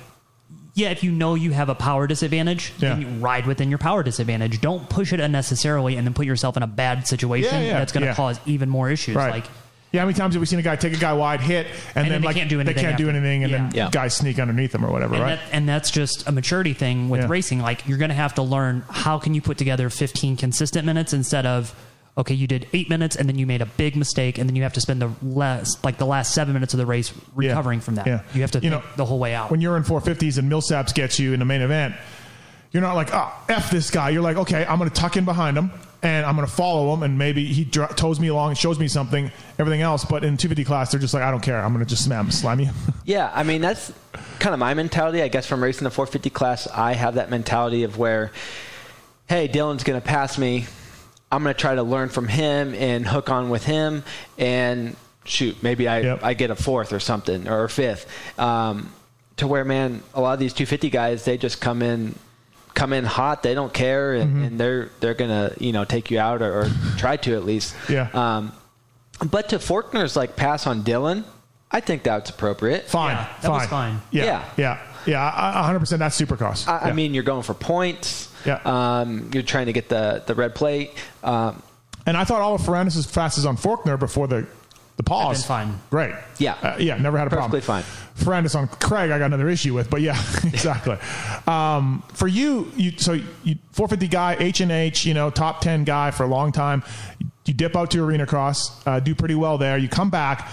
[0.74, 4.02] yeah, if you know you have a power disadvantage, then you ride within your power
[4.02, 4.60] disadvantage.
[4.60, 7.92] Don't push it unnecessarily and then put yourself in a bad situation Yeah, yeah, that's
[7.92, 8.14] going to yeah.
[8.14, 9.14] cause even more issues.
[9.14, 9.30] Right.
[9.30, 9.44] Like
[9.92, 12.04] yeah, how many times have we seen a guy take a guy wide, hit, and,
[12.04, 13.84] then then they like can't do they anything can't do anything, and then Yeah.
[13.84, 13.90] Yeah.
[13.92, 15.37] guys sneak underneath them or whatever, and, right?
[15.38, 17.26] that, and that's just a maturity thing with Yeah.
[17.28, 17.60] racing.
[17.60, 21.12] Like you're going to have to learn how can you put together 15 consistent minutes
[21.12, 21.72] instead of
[22.16, 24.62] okay, you did eight minutes and then you made a big mistake and then you
[24.62, 27.48] have to spend the last like the last seven minutes of the race Yeah.
[27.50, 28.07] recovering from that.
[28.07, 28.22] Yeah.
[28.35, 29.50] You have to You think know, the whole way out.
[29.50, 31.94] when you're in 450s and Millsaps gets you in the main event,
[32.70, 34.11] you're not like, oh, F this guy.
[34.11, 35.70] You're like, okay, I'm going to tuck in behind him
[36.03, 38.79] and I'm going to follow him and maybe he dr- toes me along and shows
[38.79, 40.05] me something, everything else.
[40.05, 41.61] But in 250 class, they're just like, I don't care.
[41.61, 42.70] I'm going to just slam, slam you.
[43.07, 43.92] Yeah, I mean that's
[44.38, 45.20] kind of my mentality.
[45.20, 48.33] I guess from racing the 450 class, I have that mentality of where,
[49.29, 50.64] hey, Dylan's going to pass me.
[51.35, 54.05] I'm going to try to learn from him and hook on with him,
[54.38, 56.20] and shoot, maybe I Yep.
[56.23, 58.07] I get a fourth or something or a fifth.
[58.38, 58.92] Um,
[59.38, 62.14] to where, man, a lot of these 250 guys, they just come in.
[62.75, 64.44] Come in hot, they don't care, and, Mm-hmm.
[64.44, 67.73] and they're they're gonna you know take you out or, or try to at least.
[67.88, 68.09] Yeah.
[68.12, 68.53] Um,
[69.31, 71.23] but to Forkner's like pass on Dylan,
[71.70, 72.88] I think that's appropriate.
[72.88, 73.14] Fine.
[73.16, 74.01] Yeah, that was fine.
[74.11, 74.25] Yeah.
[74.25, 74.44] Yeah.
[74.57, 74.79] Yeah.
[75.07, 75.23] Yeah.
[75.23, 76.68] I- I- 100% that's super cost.
[76.68, 76.92] I Yeah.
[76.94, 78.29] mean, you're going for points.
[78.44, 78.61] Yeah.
[78.64, 80.92] Um, you're trying to get the, the red plate.
[81.22, 81.62] Um,
[82.07, 84.46] And I thought Oliver Ferrandis' fast as on Forkner before the
[84.96, 85.80] the pause, been fine.
[85.90, 86.14] Great.
[86.38, 86.52] Yeah.
[86.62, 86.96] Uh, yeah.
[86.96, 87.83] Never had a Perfectly problem.
[87.83, 88.24] fine.
[88.44, 90.96] Ferrandis on Craig, I got another issue with, but yeah, exactly.
[91.48, 95.83] Um, for you, you so you 450 guy, H and H, you know, top 10
[95.83, 96.85] guy for a long time.
[97.44, 99.76] You dip out to arena cross, uh, do pretty well there.
[99.78, 100.48] You come back,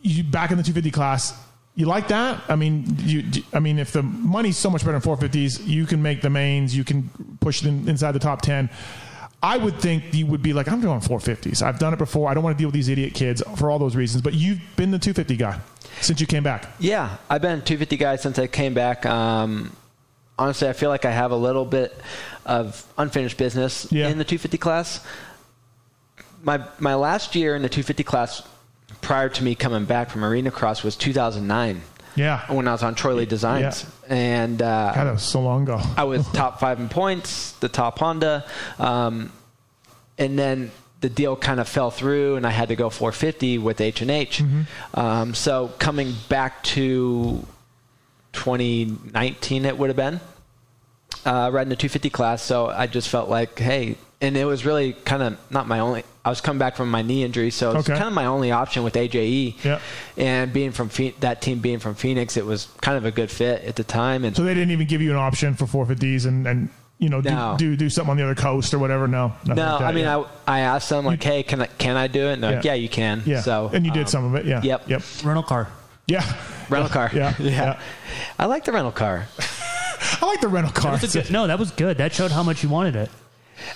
[0.00, 1.34] you back in the 250 class.
[1.76, 2.42] You like that?
[2.48, 3.24] I mean, you.
[3.54, 6.76] I mean, if the money's so much better in 450s, you can make the mains.
[6.76, 7.08] You can
[7.40, 8.68] push it inside the top 10.
[9.42, 11.62] I would think you would be like, I'm doing 450s.
[11.62, 12.28] I've done it before.
[12.28, 14.20] I don't want to deal with these idiot kids for all those reasons.
[14.20, 15.58] But you've been the 250 guy
[16.02, 16.66] since you came back.
[16.78, 19.06] Yeah, I've been 250 guy since I came back.
[19.06, 19.74] Um,
[20.38, 21.96] honestly, I feel like I have a little bit
[22.44, 24.08] of unfinished business Yeah.
[24.08, 25.00] in the 250 class.
[26.42, 28.42] My my last year in the 250 class,
[29.00, 31.82] prior to me coming back from Arena Cross, was 2009
[32.16, 32.40] Yeah.
[32.52, 35.80] when I was on Troy Lee Designs, and uh, God, that was so long ago.
[35.96, 38.44] I was top five in points, the top Honda,
[38.78, 39.32] um,
[40.18, 43.80] and then the deal kind of fell through, and I had to go 450 with
[43.80, 44.42] H and H.
[44.92, 47.42] Um, so coming back to
[48.34, 50.20] 2019, it would have been
[51.24, 52.42] uh, riding the 250 class.
[52.42, 56.04] So I just felt like, hey, and it was really kind of not my only.
[56.24, 57.96] I was coming back from my knee injury, so it's Okay.
[57.96, 59.56] kind of my only option with AJE.
[59.64, 59.78] Yeah.
[60.18, 63.30] And being from Phe- that team, being from Phoenix, it was kind of a good
[63.30, 64.24] fit at the time.
[64.26, 67.22] And So they didn't even give you an option for 450s and, and you know,
[67.22, 67.54] do, No.
[67.58, 69.08] do do something on the other coast or whatever.
[69.08, 69.28] No.
[69.46, 70.24] nothing No, like that, I mean, yeah.
[70.46, 72.64] I, I asked them like, "Hey, can I can I do it?" And they're like,
[72.64, 72.72] Yeah.
[72.72, 73.40] "Yeah, you can." Yeah.
[73.40, 74.44] So and you did um, some of it.
[74.44, 74.60] Yeah.
[74.62, 74.88] Yep.
[74.90, 75.02] Yep.
[75.24, 75.68] Rental car.
[76.06, 76.22] Yeah.
[76.68, 77.10] rental car.
[77.14, 77.32] Yeah.
[77.38, 77.80] yeah.
[78.38, 79.26] I like the rental car.
[80.20, 80.98] I like the rental car.
[80.98, 81.96] That's good- no, that was good.
[81.96, 83.10] That showed how much you wanted it.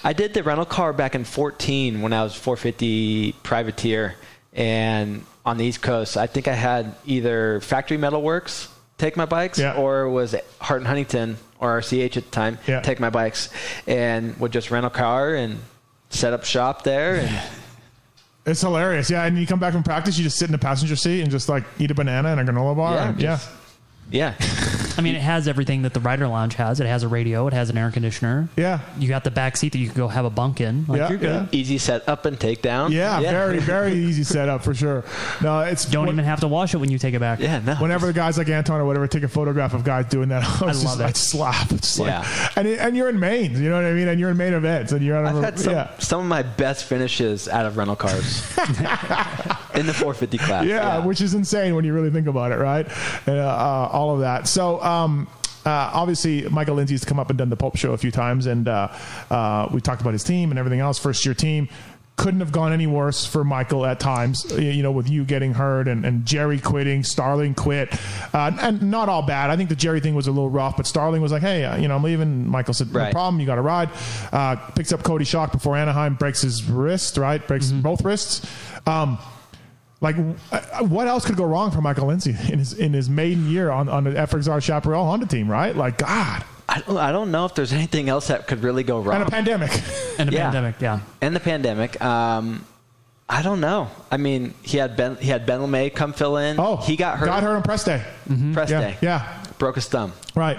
[0.02, 4.14] I did the rental car back in 14 when I was 450 privateer,
[4.52, 8.68] and on the East Coast, I think I had either Factory Metal Works
[8.98, 9.74] take my bikes, Yeah.
[9.74, 12.80] or it was Hart and Huntington or RCH at the time Yeah.
[12.80, 13.50] take my bikes,
[13.86, 15.58] and would just rent a car and
[16.10, 17.16] set up shop there.
[17.16, 17.40] And
[18.46, 19.08] It's hilarious.
[19.08, 19.24] Yeah.
[19.24, 21.48] And you come back from practice, you just sit in the passenger seat and just
[21.48, 22.94] like eat a banana and a granola bar.
[22.94, 23.54] Yeah, and, just- yeah,
[24.96, 26.78] I mean, it has everything that the Rider Lounge has.
[26.78, 27.48] It has a radio.
[27.48, 28.48] It has an air conditioner.
[28.56, 28.78] Yeah.
[28.96, 30.84] You got the back seat that you can go have a bunk in.
[30.86, 31.48] Like Yeah, you're good.
[31.52, 32.92] easy set up and take down.
[32.92, 33.20] Yeah.
[33.20, 35.04] Very, very easy setup for sure.
[35.42, 37.40] No, it's Don't when- even have to wash it when you take it back.
[37.40, 37.74] Yeah, no.
[37.74, 40.66] Whenever the guys like Anton or whatever take a photograph of guys doing that, I,
[40.66, 41.04] was just, love it.
[41.04, 41.72] I'd slap.
[41.72, 42.48] It's like, Yeah.
[42.54, 44.06] and, it- and you're in mains, you know what I mean?
[44.06, 45.90] And you're in main events and you're out of I've a- had some, yeah.
[45.98, 48.42] some of my best finishes out of rental cars
[49.74, 50.66] in the 450 class.
[50.66, 52.86] yeah, which is insane when you really think about it, right?
[53.26, 54.46] Uh, uh, all of that.
[54.46, 55.26] So, um,
[55.64, 58.68] uh, obviously, Michael Lindsay's come up and done the Pulp Show a few times, and
[58.68, 58.88] uh,
[59.30, 60.98] uh, we talked about his team and everything else.
[60.98, 61.68] First year team
[62.16, 64.44] couldn't have gone any worse for Michael at times.
[64.56, 67.88] You know, with you getting hurt and, and Jerry quitting, Starling quit,
[68.34, 69.48] uh, and not all bad.
[69.48, 71.78] I think the Jerry thing was a little rough, but Starling was like, "Hey, uh,
[71.78, 73.12] you know, I'm leaving." Michael said, "No Right.
[73.12, 73.40] problem.
[73.40, 73.88] You got to ride."
[74.32, 77.16] Uh, picks up Cody Schock before Anaheim breaks his wrist.
[77.16, 78.46] Right, breaks both wrists.
[78.86, 79.16] Um,
[80.04, 80.16] like,
[80.52, 83.70] uh, what else could go wrong for Michael Lindsay in his in his maiden year
[83.70, 85.50] on on the FXR Chaparral Honda team?
[85.50, 88.84] Right, like God, I don't, I don't know if there's anything else that could really
[88.84, 89.16] go wrong.
[89.20, 89.70] and a pandemic.
[90.18, 90.44] And a Yeah.
[90.44, 91.00] pandemic, yeah.
[91.20, 92.00] and the pandemic.
[92.00, 92.64] Um,
[93.28, 93.88] I don't know.
[94.12, 96.60] I mean, he had Ben he had Ben LaMay come fill in.
[96.60, 97.26] Oh, he got hurt.
[97.26, 98.02] Got hurt on press day.
[98.52, 98.96] press Yeah, day.
[99.00, 100.12] yeah, broke his thumb.
[100.36, 100.58] right.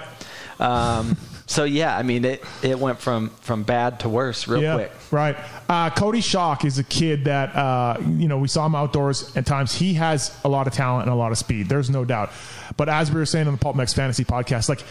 [0.59, 4.73] Um, so yeah, I mean, it it went from from bad to worse real yeah,
[4.75, 4.91] quick.
[5.15, 5.37] Right.
[5.69, 9.45] Uh, Cody Schock is a kid that uh, you know we saw him outdoors at
[9.45, 9.73] times.
[9.73, 11.69] He has a lot of talent and a lot of speed.
[11.69, 12.33] There's no doubt.
[12.75, 14.83] But as we were saying on the PulpMX Fantasy podcast, like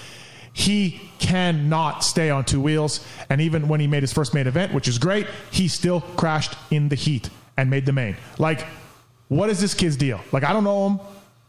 [0.54, 3.06] he cannot stay on two wheels.
[3.28, 6.56] And even when he made his first main event, which is great, he still crashed
[6.70, 8.16] in the heat and made the main.
[8.38, 8.66] Like,
[9.28, 10.22] what is this kid's deal?
[10.32, 11.00] Like, I don't know him,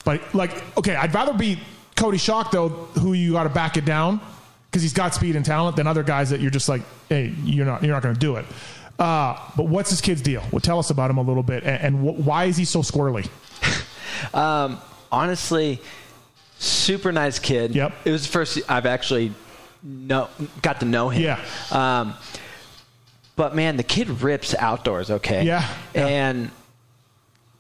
[0.04, 1.62] but like, okay, I'd rather be
[1.96, 4.20] Cody Schock though, who you got to back it down
[4.76, 7.66] because he's got speed and talent than other guys that you're just like, hey, you're
[7.66, 8.46] not, you're not going to do it.
[9.00, 10.44] Uh, but what's this kid's deal?
[10.52, 12.82] Well, tell us about him a little bit, and, and wh- why is he so
[12.82, 13.30] squirrely?
[14.34, 14.80] Um,
[15.12, 15.82] honestly,
[16.58, 17.76] super nice kid.
[17.76, 17.94] Yep.
[18.06, 19.34] It was the first I've actually
[19.84, 20.30] know
[20.62, 21.22] got to know him.
[21.22, 21.42] Yeah.
[21.70, 22.14] Um,
[23.36, 25.12] but man, the kid rips outdoors.
[25.12, 25.44] Okay.
[25.44, 26.08] Yeah, yeah.
[26.08, 26.52] And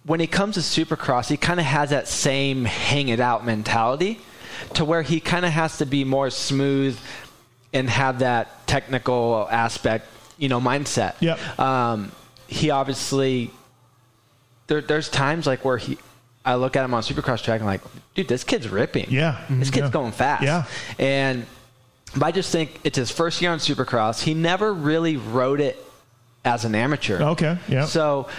[0.05, 4.21] when he comes to Supercross, he kind of has that same hang it out mentality,
[4.75, 6.97] to where he kind of has to be more smooth
[7.73, 11.15] and have that technical aspect, you know, mindset.
[11.19, 11.59] Yep.
[11.59, 12.11] Um,
[12.47, 13.51] he obviously
[14.67, 15.97] there, there's times like where he
[16.43, 17.81] I look at him on Supercross track and like,
[18.13, 19.07] dude, this kid's ripping.
[19.09, 19.43] Yeah.
[19.49, 19.91] This kid's Yeah.
[19.91, 20.43] going fast.
[20.43, 20.65] Yeah.
[20.99, 21.45] And
[22.15, 24.21] but I just think it's his first year on Supercross.
[24.21, 25.83] He never really rode it
[26.45, 27.19] as an amateur.
[27.31, 27.85] Okay, yeah.
[27.85, 28.29] So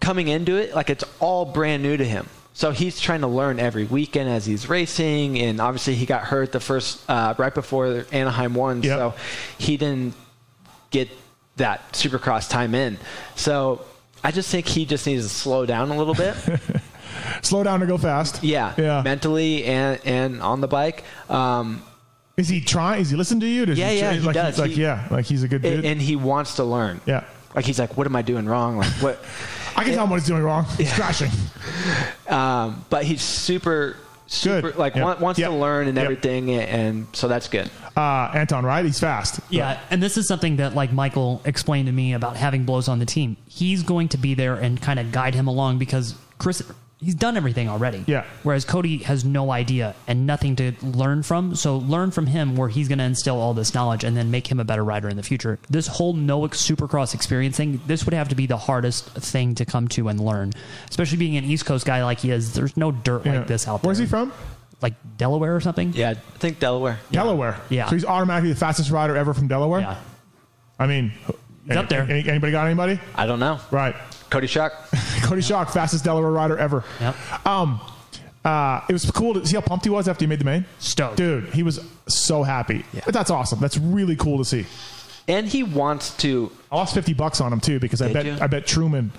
[0.00, 2.26] coming into it, like it's all brand new to him.
[2.52, 6.52] So he's trying to learn every weekend as he's racing, and obviously he got hurt
[6.52, 8.98] the first uh, right before Anaheim won, Yep.
[8.98, 9.14] so
[9.58, 10.14] he didn't
[10.90, 11.08] get
[11.56, 12.98] that Supercross time in.
[13.36, 13.82] So
[14.24, 16.34] I just think he just needs to slow down a little bit.
[17.42, 18.42] Slow down to go fast.
[18.42, 19.02] Yeah, Yeah.
[19.02, 21.04] mentally and and on the bike.
[21.28, 21.82] Um,
[22.36, 23.00] Is he trying?
[23.02, 23.66] Is he listening to you?
[23.66, 24.58] Does Yeah, he, yeah, he like, does.
[24.58, 25.84] Like, He- yeah, like he's a good dude.
[25.84, 27.00] and he wants to learn.
[27.06, 27.24] yeah.
[27.54, 28.76] Like he's like, what am I doing wrong?
[28.78, 29.24] Like what?
[29.76, 30.64] I can tell him what he's doing wrong.
[30.76, 31.30] He's crashing.
[32.28, 33.96] Um, but he's super,
[34.28, 34.78] super Good.
[34.78, 35.04] like Yep.
[35.04, 35.50] want, wants Yep.
[35.50, 36.04] to learn and Yep.
[36.04, 37.68] everything, and so that's good.
[37.96, 38.84] Uh, Anton, right?
[38.84, 39.40] He's fast.
[39.50, 43.00] Yeah, and this is something that like Michael explained to me about having Blose on
[43.00, 43.36] the team.
[43.48, 46.62] He's going to be there and kind of guide him along because Chris
[47.02, 48.04] he's done everything already.
[48.06, 48.24] Yeah.
[48.42, 51.54] Whereas Cody has no idea and nothing to learn from.
[51.54, 54.46] So learn from him where he's going to instill all this knowledge and then make
[54.46, 55.58] him a better rider in the future.
[55.70, 59.64] This whole no Supercross experience thing, this would have to be the hardest thing to
[59.64, 60.52] come to and learn.
[60.88, 62.52] Especially being an East Coast guy like he is.
[62.54, 63.38] There's no dirt Yeah.
[63.38, 63.88] like this out there.
[63.88, 64.32] Where's he from?
[64.82, 65.92] Like Delaware or something?
[65.94, 66.98] Yeah, I think Delaware.
[67.10, 67.60] Delaware.
[67.68, 67.86] Yeah.
[67.86, 69.80] So he's automatically the fastest rider ever from Delaware.
[69.80, 69.96] Yeah.
[70.78, 71.12] I mean,
[71.70, 72.02] He's up there.
[72.02, 73.00] any- anybody got anybody?
[73.14, 73.60] I don't know.
[73.70, 73.94] Right.
[74.30, 74.70] Cody Schock.
[75.24, 76.84] Cody Schock, fastest Delaware rider ever.
[77.00, 77.46] Yep.
[77.46, 77.80] Um,
[78.44, 80.64] uh, it was cool to see how pumped he was after he made the main.
[80.78, 81.16] Stoked.
[81.16, 82.84] Dude, he was so happy.
[83.04, 83.60] But that's awesome.
[83.60, 84.66] That's really cool to see.
[85.28, 86.50] And he wants to.
[86.72, 88.36] I lost fifty bucks on him too because I Did bet you?
[88.40, 89.12] I bet Truman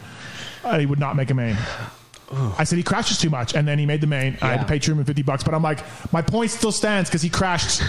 [0.63, 1.57] uh, he would not make a main.
[2.57, 4.37] I said he crashes too much, and then he made the main.
[4.41, 5.83] I had to pay Truman fifty bucks, but I'm like,
[6.13, 7.81] my point still stands because he crashed.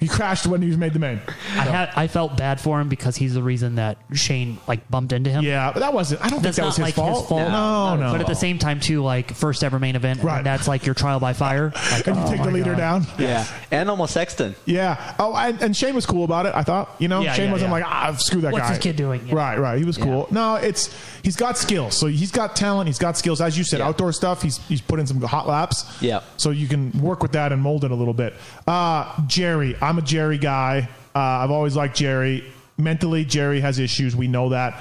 [0.00, 1.20] He crashed when he was made the main.
[1.56, 5.12] I had I felt bad for him because he's the reason that Shane like bumped
[5.12, 5.44] into him.
[5.44, 6.24] Yeah, but that wasn't.
[6.24, 7.18] I don't That's think that not was his like fault.
[7.20, 7.48] his fault.
[7.50, 8.12] No, no.
[8.12, 10.38] But at the same time too, like first ever main event, Right.
[10.38, 11.72] and that's like your trial by fire.
[11.90, 12.78] Like, and you oh take the my leader God.
[13.04, 13.06] down.
[13.18, 13.46] Yeah.
[13.70, 14.54] And almost Sexton.
[14.66, 15.14] Yeah.
[15.18, 16.54] Oh, and, and Shane was cool about it.
[16.54, 16.94] I thought.
[16.98, 17.72] You know, Yeah, Shane yeah, wasn't yeah.
[17.72, 18.74] like, ah, screw that What's guy.
[18.74, 19.26] this kid doing?
[19.26, 19.34] Yeah.
[19.34, 19.78] Right, right.
[19.78, 20.28] He was cool.
[20.30, 21.96] No, it's he's got skills.
[21.98, 22.86] So he's got talent.
[22.88, 23.40] He's got skills.
[23.40, 23.88] As you said, Yeah.
[23.88, 24.42] outdoor stuff.
[24.42, 25.84] He's he's put in some hot laps.
[26.02, 26.20] Yeah.
[26.36, 28.34] So you can work with that and mold it a little bit.
[28.66, 30.86] Uh, Jerry, I'm a Jerry guy.
[31.14, 32.44] Uh, I've always liked Jerry.
[32.76, 34.14] Mentally, Jerry has issues.
[34.14, 34.78] We know that.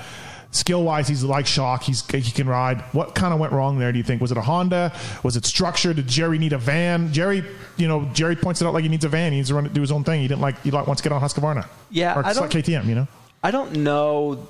[0.52, 1.84] Skill wise, he's like Schock.
[1.84, 2.82] He's he can ride.
[2.91, 3.91] What kind of went wrong there?
[3.93, 4.91] Do you think was it a Honda?
[5.24, 5.93] Was it structure?
[5.93, 7.13] Did Jerry need a van?
[7.13, 7.43] Jerry,
[7.78, 9.32] you know, Jerry points it out like he needs a van.
[9.32, 10.22] He needs to run do his own thing.
[10.22, 11.67] He didn't like he like wants to get on Husqvarna.
[11.89, 12.86] Yeah, or I don't- KTM.
[12.86, 13.08] You know.
[13.43, 14.46] I don't know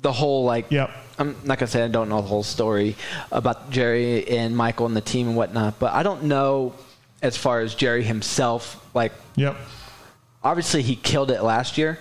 [0.00, 0.70] the whole like.
[0.70, 0.90] Yep.
[1.18, 2.96] I'm not gonna say I don't know the whole story
[3.32, 6.74] about Jerry and Michael and the team and whatnot, but I don't know
[7.22, 8.84] as far as Jerry himself.
[8.94, 9.56] Like, Yep.
[10.42, 11.98] obviously he killed it last year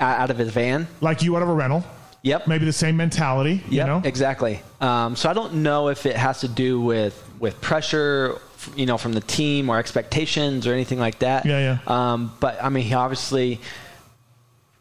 [0.00, 0.88] out of his van.
[1.00, 1.84] Like you out of a rental.
[2.22, 2.46] Yep.
[2.46, 3.62] Maybe the same mentality.
[3.68, 4.00] You know.
[4.04, 4.60] exactly.
[4.80, 8.38] Um, so I don't know if it has to do with with pressure,
[8.76, 11.44] you know, from the team or expectations or anything like that.
[11.44, 12.12] Yeah, yeah.
[12.12, 13.60] Um, but I mean, he obviously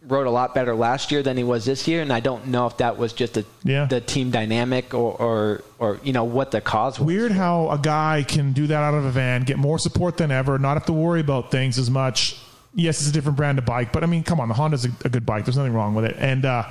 [0.07, 2.65] rode a lot better last year than he was this year, and I don't know
[2.67, 3.85] if that was just a, Yeah.
[3.85, 7.05] the team dynamic or, or or you know what the cause was.
[7.05, 10.31] Weird how a guy can do that out of a van, get more support than
[10.31, 12.39] ever, not have to worry about things as much.
[12.73, 14.89] Yes, it's a different brand of bike, but I mean, come on, the Honda's a,
[15.05, 15.45] a good bike.
[15.45, 16.63] There's nothing wrong with it, and uh,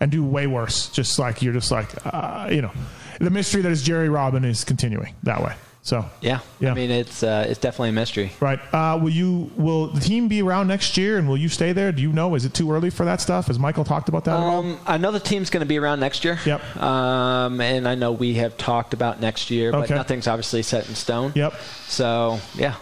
[0.00, 0.88] and do way worse.
[0.88, 2.72] Just like you're just like uh, you know,
[3.20, 5.54] the mystery that is Jerry Robin is continuing that way.
[5.84, 6.38] So Yeah.
[6.60, 6.70] Yeah.
[6.70, 8.30] I mean, it's uh, it's definitely a mystery.
[8.38, 8.60] right.
[8.72, 9.50] Uh, will you?
[9.56, 11.90] Will the team be around next year, and will you stay there?
[11.90, 12.36] Do you know?
[12.36, 13.48] Is it too early for that stuff?
[13.48, 14.60] Has Michael talked about that at all?
[14.60, 16.38] Um, I know the team's going to be around next year.
[16.46, 16.76] Yep.
[16.76, 19.94] Um, and I know we have talked about next year, but Okay.
[19.96, 21.32] nothing's obviously set in stone.
[21.34, 21.54] Yep.
[21.88, 22.76] So yeah.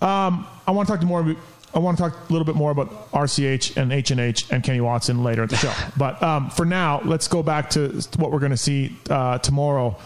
[0.00, 1.34] I want to talk to more.
[1.74, 4.62] I want to talk a little bit more about RCH and H and H and
[4.62, 5.72] Kenny Watson later at the show.
[5.96, 9.96] but um, for now, let's go back to what we're going to see uh, tomorrow.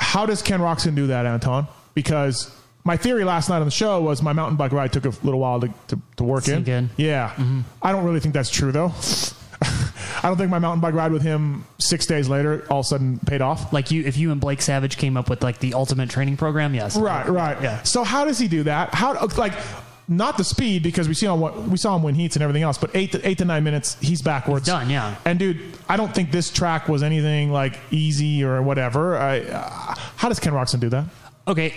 [0.00, 1.68] How does Ken Roczen do that, Anton?
[1.94, 2.52] Because
[2.84, 5.40] my theory last night on the show was my mountain bike ride took a little
[5.40, 6.44] while to, to, to work.
[6.44, 6.90] Sink in.
[6.96, 7.60] Yeah, mm-hmm.
[7.82, 8.92] I don't really think that's true though.
[10.22, 12.88] I don't think my mountain bike ride with him six days later all of a
[12.88, 13.72] sudden paid off.
[13.72, 16.74] Like you, if you and Blake Savage came up with like the ultimate training program,
[16.74, 16.96] yes.
[16.96, 17.60] Right, right.
[17.62, 17.82] Yeah.
[17.82, 18.94] So how does he do that?
[18.94, 19.54] How like
[20.10, 22.64] not the speed because we see on what we saw him win heats and everything
[22.64, 24.66] else, but eight to eight to nine minutes, he's backwards.
[24.66, 25.14] He's done, yeah.
[25.24, 29.16] And dude, I don't think this track was anything like easy or whatever.
[29.16, 31.04] I, uh, how does Ken Roczen do that?
[31.46, 31.72] Okay.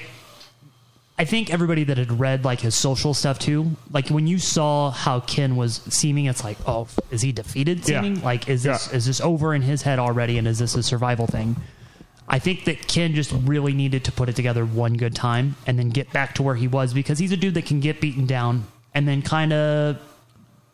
[1.16, 4.90] I think everybody that had read like his social stuff too, like when you saw
[4.90, 8.02] how Ken was seeming, it's like, oh, is he defeated Yeah.
[8.02, 8.22] seeming?
[8.24, 8.98] Like, is this Yeah.
[8.98, 11.56] is this over in his head already, and is this a survival thing?
[12.28, 15.78] I think that Ken just really needed to put it together one good time and
[15.78, 18.26] then get back to where he was because he's a dude that can get beaten
[18.26, 19.98] down and then kind of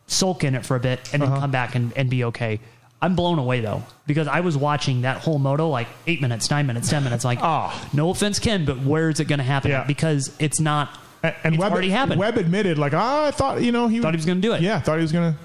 [0.06, 2.60] sulk in it for a bit and then come back and, and be okay.
[3.02, 6.66] I'm blown away though because I was watching that whole moto like eight minutes, nine
[6.66, 7.24] minutes, ten minutes.
[7.24, 7.72] Like, Oh.
[7.92, 9.70] no offense, Ken, but where is it going to happen?
[9.70, 9.84] Yeah.
[9.84, 10.90] Because it's not.
[11.22, 12.18] And, and it's Webb, already happened.
[12.20, 14.62] Webb admitted, like, ah, I thought you know he Thought he was gonna do it.
[14.62, 15.36] Yeah, thought he was gonna.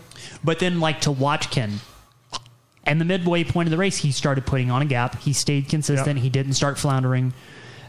[0.44, 1.80] But then, like to watch Ken,
[2.86, 5.20] and the midway point of the race, he started putting on a gap.
[5.22, 6.18] He stayed consistent.
[6.18, 6.24] Yeah.
[6.24, 7.34] He didn't start floundering.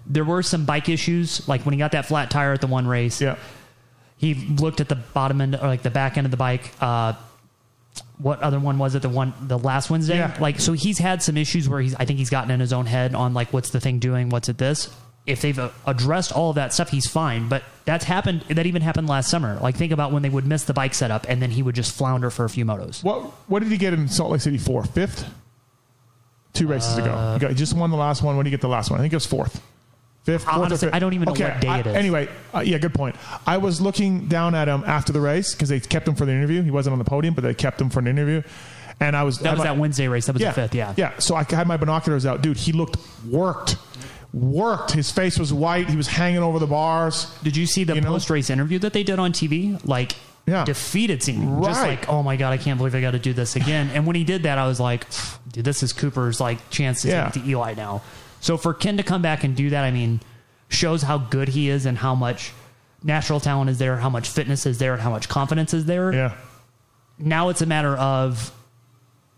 [0.06, 2.86] There were some bike issues, like when he got that flat tire at the one
[2.86, 3.20] race.
[3.20, 3.36] Yeah,
[4.16, 6.72] he looked at the bottom end or like the back end of the bike.
[6.80, 7.14] Uh,
[8.18, 9.02] what other one was it?
[9.02, 10.18] The one, the last Wednesday.
[10.18, 10.36] Yeah.
[10.40, 11.94] Like, so he's had some issues where he's.
[11.94, 14.28] I think he's gotten in his own head on like, what's the thing doing?
[14.28, 14.94] What's it this?
[15.26, 17.48] If they've uh, addressed all of that stuff, he's fine.
[17.48, 18.42] But that's happened.
[18.48, 19.58] That even happened last summer.
[19.60, 21.96] Like, think about when they would miss the bike setup and then he would just
[21.96, 23.02] flounder for a few motos.
[23.02, 24.84] What what did he get in Salt Lake City for?
[24.84, 25.28] Fifth?
[26.52, 27.10] Two races ago.
[27.12, 28.36] Uh, He, got, he just won the last one.
[28.36, 28.98] When did he get the last one?
[28.98, 29.60] I think it was fourth.
[30.24, 30.94] Fifth, fourth Honestly, fifth?
[30.94, 31.94] I don't even know okay, what day I- it is.
[31.96, 33.14] Anyway, uh, yeah, good point.
[33.46, 36.32] I was looking down at him after the race because they kept him for the
[36.32, 36.62] interview.
[36.62, 38.42] He wasn't on the podium, but they kept him for an interview.
[38.98, 40.26] And I was That was that Wednesday race.
[40.26, 40.74] That was yeah, the fifth.
[40.74, 40.94] Yeah.
[40.96, 41.18] yeah.
[41.18, 42.56] So I had my binoculars out, dude.
[42.56, 42.96] He looked
[43.30, 43.76] worked,
[44.36, 44.92] worked.
[44.92, 45.88] His face was white.
[45.88, 47.26] He was hanging over the bars.
[47.42, 48.08] Did you see the You know?
[48.08, 49.78] post race interview that they did on TV?
[49.84, 50.14] Like,
[50.46, 50.64] Yeah.
[50.64, 51.62] defeated seeming.
[51.64, 51.98] Just Right.
[52.00, 53.90] like, oh my God, I can't believe I got to do this again.
[53.94, 55.06] and when he did that, I was like,
[55.50, 57.28] dude, this is Cooper's like chance to Yeah.
[57.30, 58.02] take to Eli now.
[58.40, 60.20] So for Ken to come back and do that, I mean,
[60.68, 62.52] shows how good he is and how much
[63.02, 66.12] natural talent is there, how much fitness is there, and how much confidence is there.
[66.12, 66.32] Yeah.
[67.18, 68.52] Now it's a matter of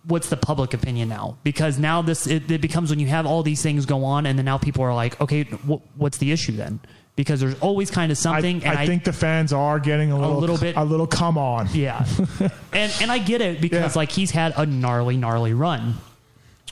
[0.08, 3.42] what's the public opinion now because now this it, it becomes when you have all
[3.42, 6.52] these things go on and then now people are like okay wh- what's the issue
[6.52, 6.80] then
[7.14, 10.18] because there's always kind of I, something and I think the fans are getting a
[10.18, 11.06] little, a little bit- a little.
[11.06, 11.68] Come on.
[11.72, 12.06] yeah
[12.72, 13.98] and and i get it because Yeah.
[14.00, 15.94] like he's had a gnarly gnarly run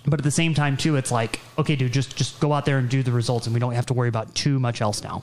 [0.07, 2.79] but at the same time too it's like okay dude just just go out there
[2.79, 5.23] and do the results and we don't have to worry about too much else now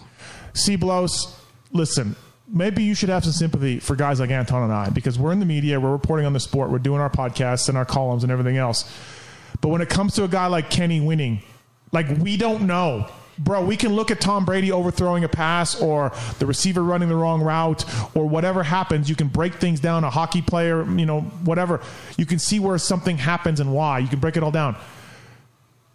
[0.54, 0.76] C.
[0.76, 1.36] Blose,
[1.72, 2.16] listen,
[2.54, 5.40] maybe you should have some sympathy for guys like Anton and I because we're in
[5.40, 8.32] the media, we're reporting on the sport, we're doing our podcasts and our columns and
[8.32, 8.90] everything else.
[9.60, 11.42] But when it comes to a guy like Kenny winning,
[11.92, 13.10] like we don't know.
[13.40, 17.16] Bro, we can look at Tom Brady overthrowing a pass or the receiver running the
[17.16, 19.10] wrong route or whatever happens.
[19.10, 20.04] You can break things down.
[20.04, 21.82] A hockey player, you know, whatever.
[22.16, 23.98] You can see where something happens and why.
[23.98, 24.76] You can break it all down.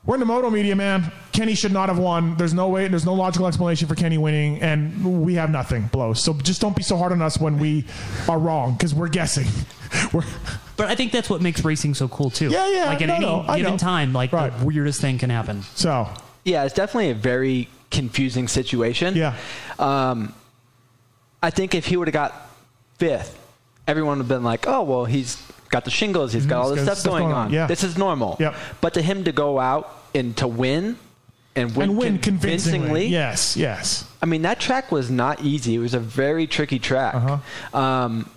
[0.09, 1.13] We're in the moto media, man.
[1.33, 2.35] Kenny should not have won.
[2.39, 2.89] There's no way.
[2.89, 5.83] There's no logical explanation for Kenny winning, and we have nothing.
[5.89, 6.25] Blose.
[6.25, 7.85] So just don't be so hard on us when we
[8.27, 9.47] are wrong because we're guessing.
[10.15, 10.23] we're
[10.79, 13.15] but i think that's what makes racing so cool too Yeah, yeah, like at no,
[13.17, 13.79] any no, given know.
[13.79, 14.57] time like Right.
[14.57, 16.09] the weirdest thing can happen so
[16.45, 19.15] Yeah, it's definitely a very confusing situation.
[19.17, 19.35] yeah.
[19.79, 20.35] Um,
[21.43, 22.51] I think if he would have got
[22.99, 23.39] fifth,
[23.87, 25.37] everyone would have been like, "Oh, well, he's
[25.71, 26.33] got the shingles.
[26.33, 27.53] He's got all this got stuff going, on.
[27.53, 27.67] Yeah.
[27.67, 28.55] This is normal." Yep.
[28.81, 30.97] But to him to go out and to win
[31.55, 33.07] and win, and win convincingly, convincingly.
[33.07, 34.11] Yes, yes.
[34.23, 35.75] I mean, that track was not easy.
[35.75, 37.15] It was a very tricky track.
[37.15, 37.79] Uh-huh.
[37.79, 38.31] Um,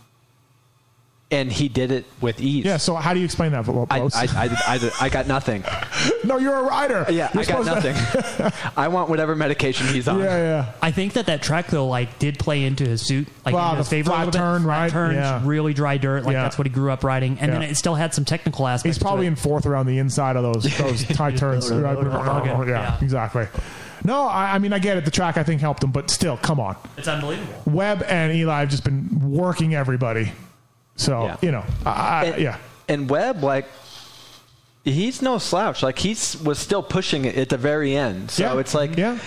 [1.32, 2.66] and he did it with ease.
[2.66, 2.78] Yeah.
[2.78, 3.88] So how do you explain that, Blose?
[3.90, 5.64] I, I, I, I, I got nothing.
[6.26, 7.06] no, you're a rider.
[7.10, 8.52] Yeah, You're I got nothing.
[8.78, 10.20] I want whatever medication he's on.
[10.20, 10.72] yeah, yeah.
[10.82, 13.78] I think that that track though, like, did play into his suit, like Wow, in
[13.78, 14.10] his the favor.
[14.10, 14.38] flat little bit.
[14.38, 14.92] turn, Flat right?
[14.92, 15.42] Turns, Yeah.
[15.44, 16.24] really dry dirt.
[16.26, 16.44] Like Yeah.
[16.44, 18.98] that's what he grew up riding, and then it still had some technical aspects.
[18.98, 21.70] He's probably to in fourth around the inside of those those tight turns.
[21.72, 22.98] Yeah, Yeah.
[23.02, 23.48] exactly.
[24.04, 25.06] No, I, I mean I get it.
[25.06, 26.76] The track I think helped him, but still, come on.
[26.98, 27.54] It's unbelievable.
[27.66, 30.32] Webb and Eli have just been working everybody.
[31.02, 31.38] So Yeah.
[31.42, 33.66] you know, I, I, and, yeah, And Webb, like,
[34.84, 35.84] he's no slouch.
[35.84, 38.32] Like, he's was still pushing it at the very end.
[38.32, 38.60] So yeah.
[38.60, 39.18] it's like yeah,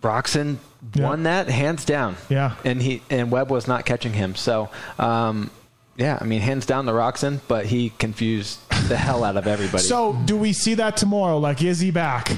[0.00, 0.58] Broxton
[0.94, 1.04] Yeah.
[1.08, 2.16] won that hands down.
[2.28, 2.54] Yeah.
[2.64, 4.34] And he and Webb was not catching him.
[4.34, 5.50] So, um,
[5.96, 9.82] yeah, I mean, hands down the Roczen, but he confused the hell out of everybody.
[9.82, 11.38] So do we see that tomorrow?
[11.38, 12.30] Like, is he back?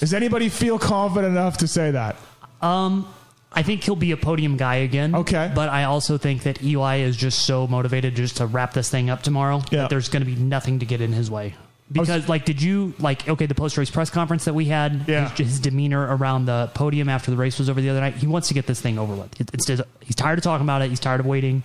[0.00, 2.16] Does anybody feel confident enough to say that?
[2.60, 3.06] Um,
[3.54, 5.14] I think he'll be a podium guy again.
[5.14, 5.50] Okay.
[5.54, 9.10] But I also think that Eli is just so motivated just to wrap this thing
[9.10, 9.82] up tomorrow Yeah.
[9.82, 11.54] that there's going to be nothing to get in his way.
[11.90, 15.28] Because, like, did you, like, okay, the post race press conference that we had, Yeah.
[15.28, 18.26] his, his demeanor around the podium after the race was over the other night, he
[18.26, 19.38] wants to get this thing over with.
[19.38, 20.88] It, it's just, he's tired of talking about it.
[20.88, 21.62] He's tired of waiting.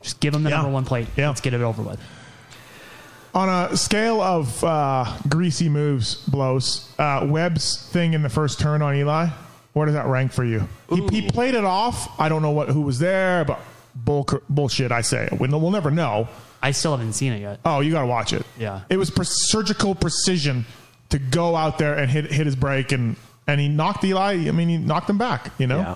[0.00, 0.56] Just give him the Yeah.
[0.58, 1.08] number one plate.
[1.16, 1.28] Yeah.
[1.28, 1.98] Let's get it over with.
[3.34, 8.80] On a scale of uh, greasy moves, Blose, uh, Webb's thing in the first turn
[8.80, 9.26] on Eli,
[9.74, 10.66] where does that rank for you?
[10.88, 12.18] He, he played it off.
[12.18, 13.60] I don't know what who was there, but
[13.94, 14.90] bull, bullshit.
[14.90, 16.28] I say we'll, we'll never know.
[16.62, 17.60] I still haven't seen it yet.
[17.64, 18.46] Oh, you got to watch it.
[18.58, 18.80] Yeah.
[18.88, 20.64] it was pre- surgical precision
[21.10, 24.48] to go out there and hit hit his break, and and he knocked Eli.
[24.48, 25.50] I mean, he knocked him back.
[25.58, 25.78] You know.
[25.78, 25.94] yeah.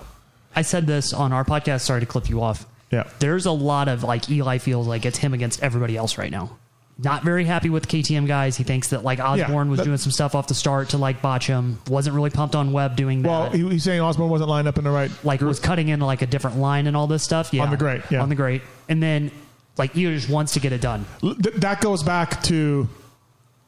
[0.55, 1.81] I said this on our podcast.
[1.81, 2.65] Sorry to clip you off.
[2.91, 3.07] Yeah.
[3.19, 6.57] There's a lot of like Eli feels like it's him against everybody else right now.
[7.01, 8.57] Not very happy with KTM guys.
[8.57, 11.21] He thinks that like Osborne was that- doing some stuff off the start to like
[11.21, 11.79] botch him.
[11.87, 13.29] Wasn't really pumped on Webb doing that.
[13.29, 15.09] Well, he, he's saying Osborne wasn't lined up in the right.
[15.23, 17.53] like was cutting in like a different line and all this stuff.
[17.53, 18.21] Yeah, On the great, yeah.
[18.21, 18.61] on the great.
[18.89, 19.31] And then
[19.77, 21.05] like Eli just wants to get it done.
[21.21, 22.89] Th- that goes back to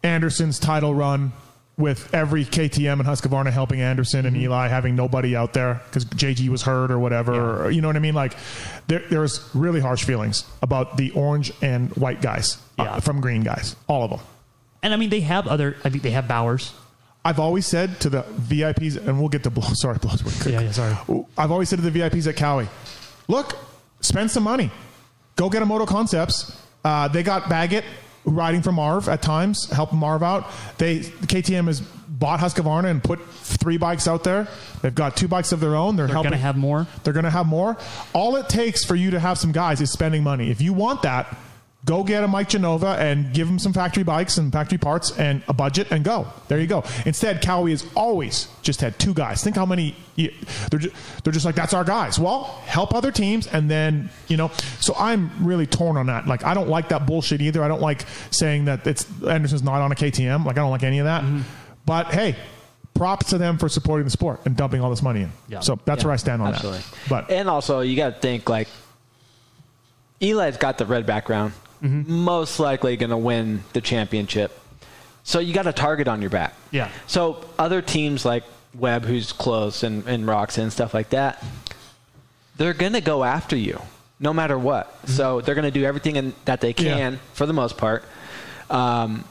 [0.03, 1.32] Anderson's title run
[1.78, 6.49] with every KTM and Husqvarna helping Anderson and Eli having nobody out there because JG
[6.49, 7.65] was hurt or whatever.
[7.65, 8.13] Or, you know what I mean?
[8.13, 8.34] Like
[8.88, 13.76] there, there's really harsh feelings about the orange and white guys uh, from green guys,
[13.88, 14.19] all of them.
[14.84, 15.76] And I mean they have other.
[15.84, 16.74] I mean they have Bowers.
[17.24, 19.67] I've always said to the VIPs, and we'll get to blow.
[19.74, 20.45] Sorry, Blose.
[20.47, 20.95] Yeah, yeah, sorry.
[21.38, 22.67] I've always said to the VIPs at Kawi,
[23.28, 23.55] look,
[23.99, 24.72] spend some money,
[25.36, 27.86] go get a Moto Concepts, Uh, they got Baggett
[28.26, 30.47] riding for Marv at times, helping Marv out.
[30.78, 34.47] They KTM has bought Husqvarna and put three bikes out there.
[34.82, 35.95] They've got two bikes of their own.
[35.95, 36.86] They're, They're helping going to have more.
[37.03, 37.78] they're going to have more.
[38.13, 40.51] All it takes for you to have some guys is spending money.
[40.51, 41.36] If you want that,
[41.84, 45.41] go get a Mike Genova and give him some factory bikes and factory parts and
[45.47, 46.27] a budget and go.
[46.47, 46.84] There you go.
[47.05, 49.43] Instead, Kawi has always just had two guys.
[49.43, 52.19] Think how many they're just, they're just like that's our guys.
[52.19, 54.49] Well, help other teams and then you know.
[54.79, 56.27] So I'm really torn on that.
[56.27, 57.63] Like I don't like that bullshit either.
[57.63, 60.45] I don't like saying that it's Anderson's not on a KTM.
[60.45, 61.23] Like I don't like any of that.
[61.23, 61.41] Mm-hmm.
[61.86, 62.36] But hey.
[62.93, 65.32] Props to them for supporting the sport and dumping all this money in.
[65.47, 65.61] Yeah.
[65.61, 66.82] So that's Yeah, where I stand on absolutely.
[66.82, 66.97] that.
[67.09, 68.67] But And also, you got to think like
[70.21, 71.53] Eli's got the red background,
[71.84, 72.11] Mm-hmm.
[72.11, 74.57] most likely going to win the championship.
[75.23, 76.53] So you got a target on your back.
[76.71, 76.89] Yeah.
[77.07, 78.43] So other teams like
[78.75, 81.43] Webb, who's close, and, and Roczen and stuff like that,
[82.57, 83.82] they're going to go after you
[84.19, 84.95] no matter what.
[85.09, 86.86] So they're going to do everything in, that they Mm-hmm.
[86.86, 86.95] Yeah.
[86.97, 88.03] can, for the most part,
[88.69, 89.23] um,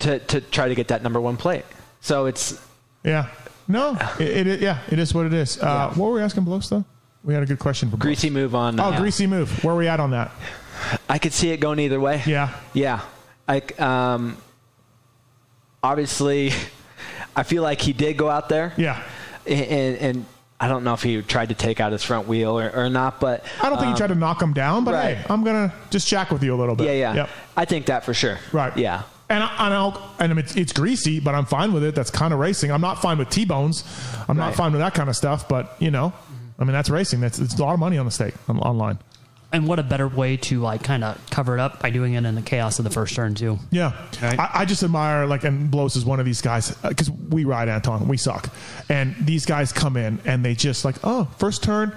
[0.00, 1.64] to, to try to get that number one plate.
[2.02, 2.60] So it's
[3.02, 3.28] Yeah.
[3.68, 5.58] No, it, it, yeah, it is what it is.
[5.60, 6.84] Uh, What were we asking Blose though?
[7.24, 8.02] We had a good question for Blose.
[8.04, 8.78] greasy move on.
[8.78, 9.64] Oh, uh, greasy move.
[9.64, 10.30] Where are we at on that?
[11.08, 12.22] I could see it going either way.
[12.26, 12.54] Yeah.
[12.72, 13.00] Yeah.
[13.48, 14.36] Like, um,
[15.82, 16.52] obviously,
[17.36, 18.72] I feel like he did go out there.
[18.76, 19.02] Yeah.
[19.46, 20.26] And, and
[20.58, 23.20] I don't know if he tried to take out his front wheel or, or not,
[23.20, 25.18] but I don't think um, he tried to knock him down, but right.
[25.18, 26.86] hey, I'm gonna just jack with you a little bit.
[26.86, 27.14] Yeah, yeah.
[27.14, 27.30] Yep.
[27.56, 28.38] I think that for sure.
[28.52, 28.74] Right.
[28.76, 29.02] Yeah.
[29.28, 31.94] And I, and, I'll, and it's, it's greasy, but I'm fine with it.
[31.94, 32.70] That's kind of racing.
[32.70, 33.82] I'm not fine with T-bones.
[34.28, 35.48] I'm not fine with that kind of stuff.
[35.48, 36.12] But you know,
[36.58, 37.20] I mean, that's racing.
[37.20, 38.98] That's it's a lot of money on the stake on, online.
[39.52, 42.24] And what a better way to like kind of cover it up by doing it
[42.24, 43.58] in the chaos of the first turn too.
[43.70, 44.38] Yeah, Right.
[44.38, 47.68] I, I just admire like and Blose is one of these guys because we ride
[47.68, 48.52] Anton, we suck,
[48.88, 51.92] and these guys come in and they just like oh first turn,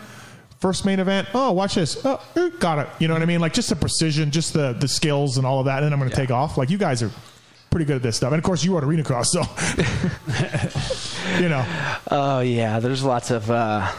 [0.60, 3.42] first main event, oh watch this, oh eh, got it, you know what I mean?
[3.42, 6.00] Like just the precision, just the the skills and all of that, and then I'm
[6.00, 6.56] going to take off.
[6.58, 7.12] Like you guys are
[7.72, 9.42] pretty good at this stuff, and of course you rode arena cross, so
[11.40, 11.66] you know
[12.12, 12.80] Oh, yeah.
[12.80, 13.92] There's lots of, uh,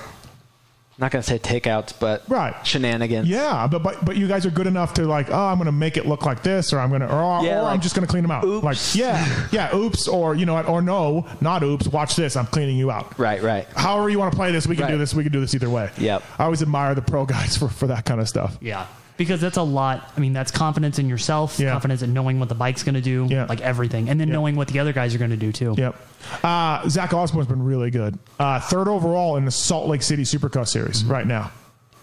[1.00, 2.54] not going to say takeouts, but Right.
[2.66, 3.28] shenanigans.
[3.28, 5.72] yeah, but but but you guys are good enough to like oh I'm going to
[5.72, 8.06] make it look like this, or I'm going to or, Yeah, or I'm just going
[8.06, 8.44] to clean them out.
[8.44, 8.64] oops.
[8.64, 11.88] Like yeah, yeah, oops, or you know what, or no, not oops.
[11.88, 13.18] Watch this, I'm cleaning you out.
[13.18, 13.66] Right, right.
[13.74, 15.14] however you want to play this, we can do this.
[15.14, 15.90] We can do this either way.
[15.98, 16.22] Yep.
[16.38, 18.56] I always admire the pro guys for, for that kind of stuff.
[18.60, 18.86] Yeah.
[19.20, 20.10] Because that's a lot.
[20.16, 21.72] I mean, that's confidence in yourself, Yeah.
[21.72, 23.44] confidence in knowing what the bike's going to do, Yeah.
[23.50, 24.32] like everything, and then Yeah.
[24.32, 25.74] knowing what the other guys are going to do too.
[25.76, 25.94] Yep.
[26.42, 28.18] Uh, Zach Osborne's been really good.
[28.38, 31.12] Uh, third overall in the Salt Lake City Supercross Series Mm-hmm.
[31.12, 31.50] right now.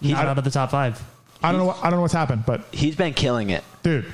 [0.00, 1.02] He's I- out of the top five.
[1.42, 1.66] I don't know.
[1.66, 3.64] What, I don't know what's happened, but He's been killing it.
[3.82, 4.04] dude,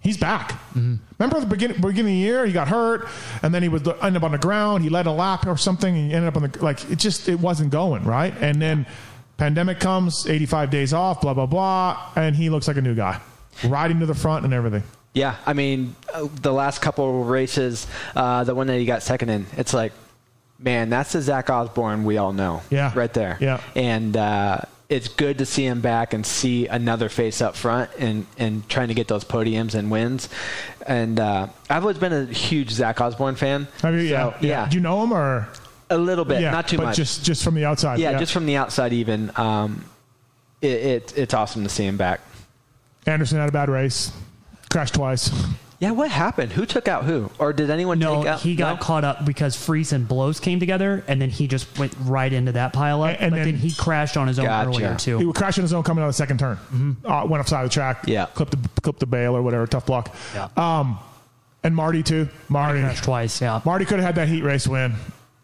[0.00, 0.52] he's back.
[0.74, 0.94] Mm-hmm.
[1.18, 3.08] Remember the beginning, beginning of the year, he got hurt,
[3.42, 4.84] and then he would end up on the ground.
[4.84, 6.90] He led a lap or something, and he ended up on the like.
[6.90, 8.86] It just it wasn't going right, and then
[9.38, 12.94] pandemic comes, eighty five days off, blah blah blah, and he looks like a new
[12.94, 13.18] guy,
[13.64, 14.82] riding to the front and everything.
[15.14, 19.02] Yeah, I mean, uh, the last couple of races, uh, the one that he got
[19.02, 19.92] second in, it's like,
[20.58, 22.62] man, that's the Zach Osborne we all know.
[22.70, 22.92] Yeah.
[22.94, 23.38] Right there.
[23.40, 23.60] Yeah.
[23.74, 28.26] And uh, it's good to see him back and see another face up front and,
[28.36, 30.28] and trying to get those podiums and wins.
[30.86, 33.66] And uh, I've always been a huge Zach Osborne fan.
[33.82, 34.08] Have you?
[34.08, 34.68] So, yeah, yeah.
[34.68, 35.48] Do you know him or?
[35.90, 36.82] A little bit, yeah, not too much.
[36.82, 36.96] but much.
[36.96, 37.98] just just from the outside.
[37.98, 39.30] yeah, just from the outside, even.
[39.36, 39.84] Um,
[40.60, 42.20] it, it, it's awesome to see him back.
[43.06, 44.12] Anderson had a bad race,
[44.70, 45.30] crashed twice.
[45.80, 46.50] Yeah, what happened?
[46.52, 47.30] Who took out who?
[47.38, 48.40] Or did anyone No, take out?
[48.40, 48.82] he got no?
[48.84, 52.50] caught up because Friese and Blose came together, and then he just went right into
[52.52, 53.10] that pile up.
[53.10, 54.68] And- and but then- then, he crashed on his own Gotcha.
[54.68, 55.18] earlier too.
[55.18, 55.26] He too.
[55.28, 56.58] would crash in his own coming out of the second turn.
[57.04, 58.02] Uh, went offside the track.
[58.08, 58.26] Yeah.
[58.34, 59.66] clipped the clipped the bail or whatever.
[59.68, 60.12] Tough block.
[60.34, 60.48] Yeah.
[60.56, 60.98] Um,
[61.62, 62.28] and Marty too.
[62.48, 62.80] Marty.
[62.80, 63.40] crashed twice.
[63.40, 63.60] Yeah.
[63.64, 64.94] Marty could have had that heat race win.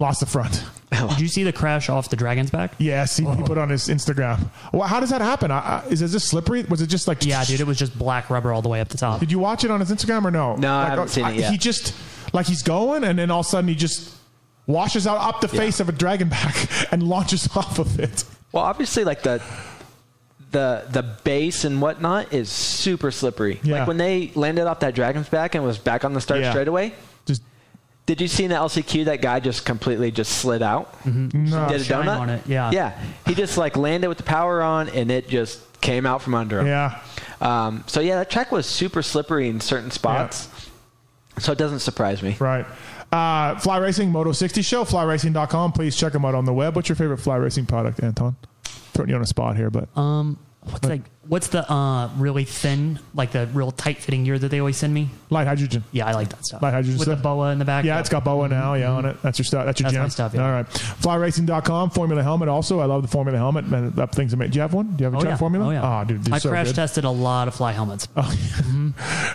[0.04, 0.62] Lost the front.
[0.90, 2.74] Did you see the crash off the Dragon's back?
[2.76, 3.42] Yes, he, he oh.
[3.46, 4.50] put on his Instagram.
[4.70, 5.50] Well, how does that happen?
[5.50, 6.62] I, I, is it just slippery?
[6.64, 7.24] Was it just like?
[7.24, 9.18] Yeah, dude, it was just black rubber all the way up the top.
[9.18, 10.56] Did you watch it on his Instagram or no?
[10.56, 11.52] No, I Like, haven't uh, seen it yet.
[11.52, 11.94] He just
[12.34, 14.14] like he's going, and then all of a sudden he just
[14.66, 18.24] washes out up the face of a dragon back and launches off of it.
[18.52, 19.42] Well, obviously, like the
[20.50, 23.58] the the base and whatnot is super slippery.
[23.62, 23.78] Yeah.
[23.78, 26.50] Like when they landed off that dragon's back and was back on the start Yeah.
[26.50, 26.92] straightaway.
[28.06, 30.92] Just Did you see in the LCQ that guy just completely just slid out?
[31.04, 31.46] Mm-hmm.
[31.46, 31.68] no.
[31.68, 32.70] Did a donut on it, yeah.
[32.70, 32.98] Yeah.
[33.26, 36.60] He just like landed with the power on and it just came out from under
[36.60, 36.66] him.
[36.66, 37.00] Yeah.
[37.40, 40.48] Um, so yeah, that track was super slippery in certain spots.
[41.38, 42.36] So it doesn't surprise me.
[42.38, 42.66] Right.
[43.10, 45.72] Uh, fly Racing Moto 60 show, flyracing.com.
[45.72, 46.74] Please check them out on the web.
[46.76, 48.36] What's your favorite fly racing product, Anton?
[48.92, 50.38] Putting you on a spot here, but Um,
[50.70, 54.60] What's like what's the uh really thin, like the real tight fitting gear that they
[54.60, 55.10] always send me?
[55.28, 55.84] Lite Hydrogen.
[55.92, 56.62] Yeah, I like that stuff.
[56.62, 57.18] Lite Hydrogen with stuff?
[57.18, 57.84] the boa in the back.
[57.84, 58.72] Yeah, it's got boa now.
[58.72, 59.20] Yeah, on it.
[59.20, 59.66] That's your stuff.
[59.66, 60.02] That's your That's jam.
[60.04, 60.44] my stuff, yeah.
[60.46, 60.66] All right.
[60.66, 61.90] Flyracing.com.
[61.90, 62.48] Formula helmet.
[62.48, 63.68] Also, I love the Formula helmet.
[63.68, 64.52] Man, that thing's amazing.
[64.52, 64.96] Do you have one?
[64.96, 65.66] Do you have a Oh Jet yeah, Formula?
[65.66, 66.00] oh yeah.
[66.00, 66.76] Oh, dude, I so crash good.
[66.76, 68.08] tested a lot of fly helmets.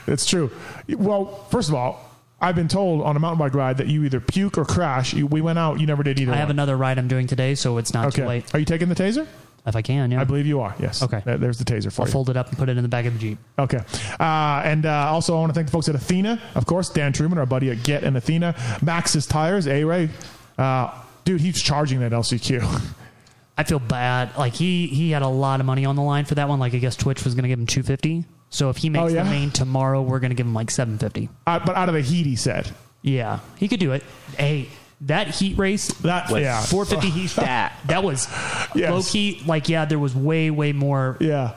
[0.07, 0.49] It's true.
[0.89, 2.03] Well, first of all,
[2.41, 5.13] I've been told on a mountain bike ride that you either puke or crash.
[5.13, 5.79] You, we went out.
[5.79, 6.31] You never did either.
[6.31, 6.55] I have one.
[6.55, 8.21] another ride I'm doing today, so it's not Okay.
[8.21, 8.55] too late.
[8.55, 9.27] Are you taking the taser?
[9.69, 10.19] If I can, yeah.
[10.19, 10.75] I believe you are.
[10.79, 11.01] Yes.
[11.01, 11.21] Okay.
[11.23, 12.11] There- There's the taser for I'll you.
[12.11, 13.37] fold it up and put it in the back of the Jeep.
[13.57, 13.79] Okay.
[14.19, 17.13] Uh, and uh, also, I want to thank the folks at Athena, of course, Dan
[17.13, 18.53] Truman, our buddy at Get and Athena.
[18.81, 20.09] Maxxis Tires, A Ray.
[20.57, 20.91] Uh,
[21.23, 22.91] dude, he's charging that LCQ.
[23.57, 24.37] I feel bad.
[24.37, 26.59] Like he he had a lot of money on the line for that one.
[26.59, 28.23] Like I guess Twitch was going to give him 250.
[28.49, 29.23] So if he makes Oh, yeah?
[29.23, 31.29] the main tomorrow, we're going to give him like 750.
[31.45, 32.71] uh, but out of the heat, he said.
[33.01, 34.03] Yeah, he could do it.
[34.37, 34.67] Hey,
[35.01, 36.61] that heat race, That, yeah.
[36.61, 37.73] 450 heat That.
[37.87, 38.27] that was
[38.75, 38.91] Yes.
[38.91, 39.41] low key.
[39.45, 41.53] Like yeah, there was way way more Yeah.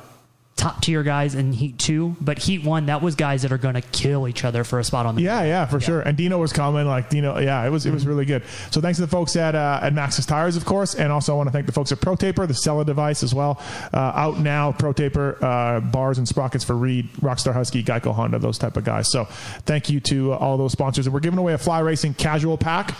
[0.54, 3.74] top tier guys in Heat Two, but Heat One that was guys that are going
[3.74, 6.02] to kill each other for a spot on the Yeah, yeah, for sure.
[6.02, 7.36] And Dino was coming, like Dino.
[7.40, 8.44] Yeah, it was it was really good.
[8.70, 11.36] So thanks to the folks at uh, at Maxxis Tires, of course, and also I
[11.36, 13.60] want to thank the folks at Pro Taper, the SELA device as well.
[13.92, 18.38] Uh, out now, Pro Taper uh, bars and sprockets for Reed, Rockstar Husky, Geico Honda,
[18.38, 19.10] those type of guys.
[19.10, 19.24] So
[19.66, 21.06] thank you to uh, all those sponsors.
[21.06, 22.94] And we're giving away a Fly Racing casual pack.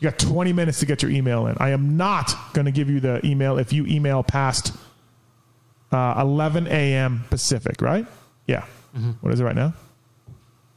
[0.00, 1.56] You got 20 minutes to get your email in.
[1.58, 4.72] I am not going to give you the email if you email past
[5.90, 7.24] uh, 11 a.m.
[7.30, 8.06] Pacific, right?
[8.46, 8.64] Yeah.
[9.20, 9.74] What is it right now?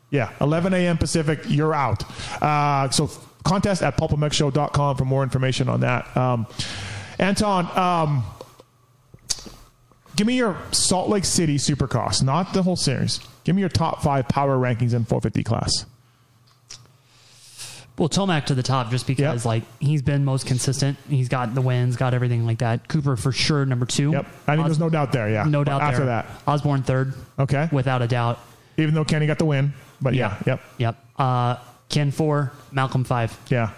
[0.09, 0.97] Yeah, 11 a.m.
[0.97, 2.03] Pacific, you're out.
[2.41, 3.09] Uh, so
[3.43, 6.15] contest at pulpmxshow.com for more information on that.
[6.17, 6.45] Um,
[7.17, 8.23] Anton, um,
[10.15, 13.19] give me your Salt Lake City Supercross, not the whole series.
[13.43, 15.85] Give me your top five power rankings in 450 class.
[17.97, 19.45] Well, Tomac to the top just because Yep.
[19.45, 20.97] like he's been most consistent.
[21.09, 22.87] He's got the wins, got everything like that.
[22.87, 24.11] Cooper for sure number two.
[24.11, 24.25] Yep.
[24.47, 25.43] I think Os- there's no doubt there, yeah.
[25.43, 26.05] no doubt After there.
[26.07, 26.25] that.
[26.47, 27.13] Osborne third.
[27.37, 27.69] Okay.
[27.71, 28.39] without a doubt.
[28.77, 29.73] Even though Kenny got the win.
[30.01, 30.61] But yeah, yep.
[30.79, 30.95] Yep.
[31.17, 31.57] Uh,
[31.89, 33.37] Ken four, Malcolm five.
[33.49, 33.71] Yeah.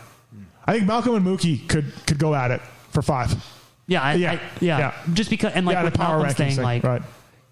[0.66, 2.61] I think Malcolm and Mookie could, could go at it
[2.91, 3.36] for five.
[3.88, 4.93] Yeah, I, Yeah, I, yeah, yeah.
[5.14, 7.01] Just because, and like Yeah, the with power Malcolm's thing, thing, like right.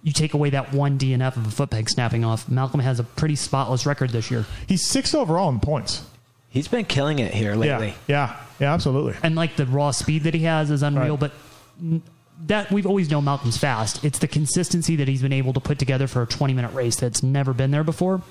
[0.03, 2.47] you take away that one DNF of a foot peg snapping off.
[2.47, 6.05] Malcolm has a pretty spotless record this year, He's sixth overall in points.
[6.51, 7.95] He's been killing it here lately.
[8.07, 8.27] Yeah.
[8.29, 8.37] Yeah.
[8.59, 9.15] Yeah, absolutely.
[9.23, 11.17] and like the raw speed that he has is unreal.
[11.17, 11.19] Right.
[11.19, 11.31] But
[11.81, 12.03] n-
[12.45, 14.03] that we've always known Malcolm's fast.
[14.05, 16.95] It's the consistency that he's been able to put together for a 20 minute race
[16.95, 18.21] that's never been there before.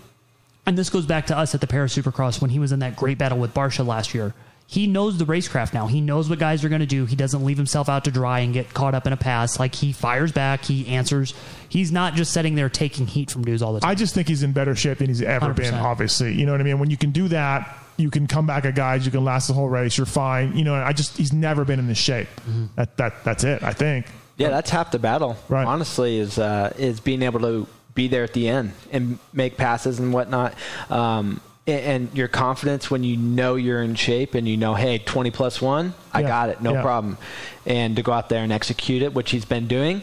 [0.66, 2.94] And this goes back to us at the Paris Supercross when he was in that
[2.94, 4.34] great battle with Barcia last year.
[4.68, 5.88] He knows the racecraft now.
[5.88, 7.04] He knows what guys are going to do.
[7.06, 9.58] He doesn't leave himself out to dry and get caught up in a pass.
[9.58, 11.34] Like he fires back, he answers.
[11.68, 13.90] He's not just sitting there taking heat from dudes all the time.
[13.90, 15.82] I just think he's in better shape than he's ever been, 100%.
[15.82, 16.34] obviously.
[16.34, 16.78] You know what I mean?
[16.78, 19.54] When you can do that, you can come back at guys, you can last the
[19.54, 20.56] whole race, you're fine.
[20.56, 22.28] You know, I just he's never been in this shape.
[22.40, 22.66] Mm-hmm.
[22.76, 24.06] That that that's it, I think.
[24.36, 25.36] Yeah, that's half the battle.
[25.48, 25.66] Right.
[25.66, 29.98] Honestly, is uh, is being able to be there at the end and make passes
[29.98, 30.54] and whatnot.
[30.90, 34.98] Um, and, and your confidence when you know you're in shape and you know, hey,
[34.98, 36.28] 20 plus one, I Yeah.
[36.28, 36.82] got it, no Yeah.
[36.82, 37.18] problem.
[37.66, 40.02] And to go out there and execute it, which he's been doing,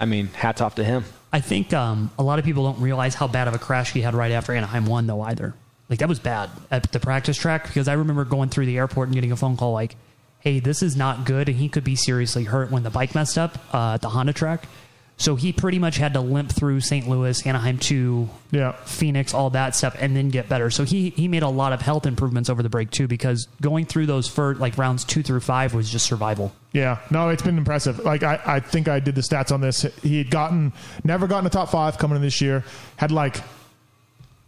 [0.00, 1.04] I mean, hats off to him.
[1.32, 4.00] I think um, a lot of people don't realize how bad of a crash he
[4.00, 5.52] had right after Anaheim 1, though, either.
[5.88, 9.08] Like, that was bad at the practice track because I remember going through the airport
[9.08, 9.96] and getting a phone call like,
[10.40, 11.48] hey, this is not good.
[11.48, 14.32] And he could be seriously hurt when the bike messed up uh, at the Honda
[14.32, 14.64] track.
[15.16, 17.08] So he pretty much had to limp through St.
[17.08, 18.72] Louis, Anaheim 2, Yeah.
[18.84, 20.70] Phoenix, all that stuff, and then get better.
[20.70, 23.86] So he he made a lot of health improvements over the break too, because going
[23.86, 26.52] through those first like rounds two through five was just survival.
[26.72, 28.00] Yeah, no, it's been impressive.
[28.00, 29.82] Like I, I think I did the stats on this.
[30.02, 30.72] He had gotten
[31.04, 32.64] never gotten a top five coming in this year.
[32.96, 33.36] Had like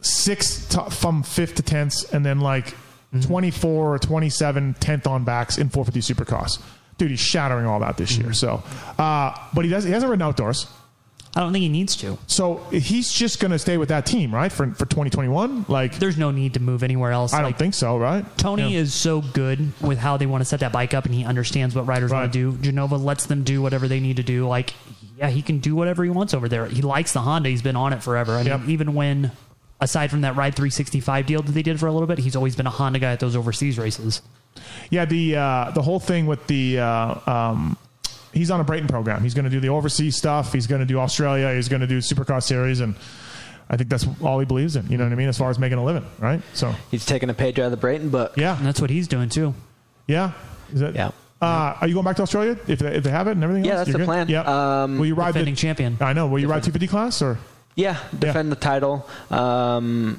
[0.00, 2.74] six top, from fifth to tenths, and then like
[3.22, 6.60] twenty four or 27 tenth on backs in 450 Supercross.
[6.98, 8.32] Dude, he's shattering all that this year.
[8.32, 8.62] So,
[8.98, 9.84] uh, but he does.
[9.84, 10.66] He hasn't ridden outdoors.
[11.34, 12.16] I don't think he needs to.
[12.26, 14.50] So he's just going to stay with that team, right?
[14.50, 15.66] For for 2021.
[15.68, 17.34] Like There's no need to move anywhere else.
[17.34, 18.24] I don't think so, right?
[18.38, 18.80] Tony Yeah.
[18.80, 21.74] is so good with how they want to set that bike up, and he understands
[21.74, 22.20] what riders Right.
[22.22, 22.58] want to do.
[22.62, 24.48] Genova lets them do whatever they need to do.
[24.48, 24.72] Like,
[25.18, 26.64] yeah, he can do whatever he wants over there.
[26.66, 27.50] He likes the Honda.
[27.50, 28.32] He's been on it forever.
[28.36, 29.32] I mean, even when,
[29.80, 32.56] aside from that Ride 365 deal that they did for a little bit, he's always
[32.56, 34.22] been a Honda guy at those overseas races.
[34.90, 37.76] Yeah, the uh, the whole thing with the uh, um,
[38.32, 39.22] he's on a Brayton program.
[39.22, 40.52] He's going to do the overseas stuff.
[40.52, 41.54] He's going to do Australia.
[41.54, 42.94] He's going to do Supercross series, and
[43.68, 44.86] I think that's all he believes in.
[44.88, 45.28] You know what I mean?
[45.28, 46.40] As far as making a living, right?
[46.54, 48.34] So He's taking a page out of the Brayton book.
[48.36, 49.54] yeah, And that's what he's doing too.
[50.06, 50.32] yeah.
[50.72, 51.10] Is that, Yeah.
[51.40, 53.64] Uh, are you going back to Australia if they, if they have it and everything?
[53.64, 53.78] Yeah, else?
[53.80, 54.06] that's You're the good?
[54.06, 54.28] plan.
[54.28, 54.82] Yeah.
[54.84, 55.60] Um, Will you ride Defending the?
[55.60, 55.96] champion.
[56.00, 56.26] I know.
[56.28, 57.38] Will you ride 250 class or?
[57.76, 59.06] Yeah, defend the title.
[59.30, 60.18] Um,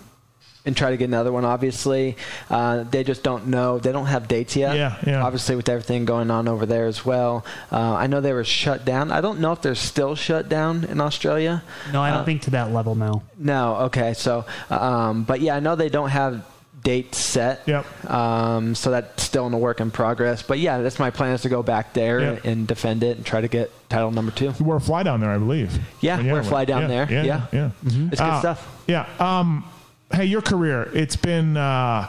[0.65, 1.45] and try to get another one.
[1.45, 2.17] Obviously,
[2.49, 3.79] uh, they just don't know.
[3.79, 4.75] They don't have dates yet.
[4.75, 5.23] Yeah, yeah.
[5.23, 7.45] Obviously, with everything going on over there as well.
[7.71, 9.09] Uh, I know they were shut down.
[9.09, 11.63] I don't know if they're still shut down in Australia.
[11.93, 13.23] No, I don't Uh, think to that level now.
[13.37, 13.75] No.
[13.87, 14.13] Okay.
[14.13, 16.43] So, um, but yeah, I know they don't have
[16.87, 17.63] dates set.
[17.67, 18.09] Yep.
[18.09, 20.41] Um, so that's still in a work in progress.
[20.41, 22.45] But yeah, that's my plan is to go back there Yep.
[22.45, 24.53] and defend it and try to get title number two.
[24.57, 25.77] You wore a fly down there, I believe.
[25.99, 27.07] Yeah, you wear a fly down Yeah, there.
[27.11, 27.41] Yeah, Yeah.
[27.51, 27.69] yeah.
[27.83, 28.83] It's good Uh, stuff.
[28.87, 29.05] Yeah.
[29.19, 29.65] Um,
[30.13, 32.07] hey, your career, it's been uh,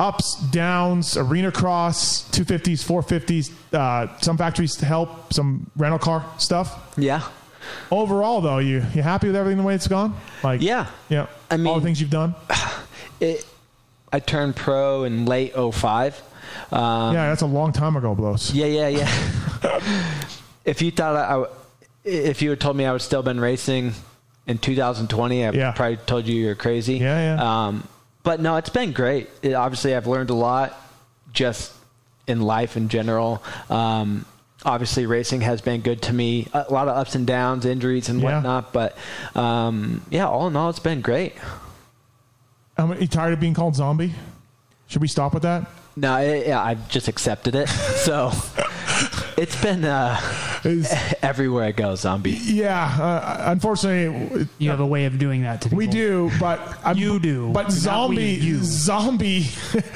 [0.00, 6.96] ups, downs, arena cross, 250s, 450s, uh, some factories to help, some rental car stuff.
[6.96, 7.20] Yeah.
[7.90, 10.14] Overall, though, you you happy with everything the way it's gone?
[10.42, 10.86] Like, Yeah.
[11.10, 11.26] yeah.
[11.50, 12.34] I mean, all the things you've done.
[13.20, 13.44] It,
[14.12, 16.22] I turned pro in late 05.
[16.72, 18.52] Um, yeah, that's a long time ago, Blose.
[18.54, 19.80] Yeah, yeah, yeah.
[20.64, 21.44] if you thought I,
[22.04, 23.92] if you had told me I would still been racing
[24.46, 25.72] in 2020, I Yeah.
[25.72, 26.94] probably told you you're crazy.
[26.96, 27.66] Yeah, yeah.
[27.66, 27.86] Um,
[28.22, 29.28] but no, it's been great.
[29.42, 30.74] It, obviously, I've learned a lot
[31.32, 31.72] just
[32.26, 33.42] in life in general.
[33.70, 34.24] Um,
[34.64, 36.48] obviously, racing has been good to me.
[36.54, 38.34] A lot of ups and downs, injuries and Yeah.
[38.36, 38.72] whatnot.
[38.72, 38.96] But
[39.34, 41.34] um, yeah, all in all, it's been great.
[42.78, 44.14] Um, you tired of being called zombie?
[44.86, 45.68] Should we stop with that?
[45.96, 47.68] No, it, yeah, I've just accepted it.
[47.98, 48.30] So
[49.36, 50.18] it's been uh,
[50.64, 52.30] Is- everywhere I go, zombie.
[52.30, 55.78] yeah, uh, unfortunately, You have a way of doing that to people.
[55.78, 58.58] We do, but I'm, You do, But zombie, we, you.
[58.62, 59.46] zombie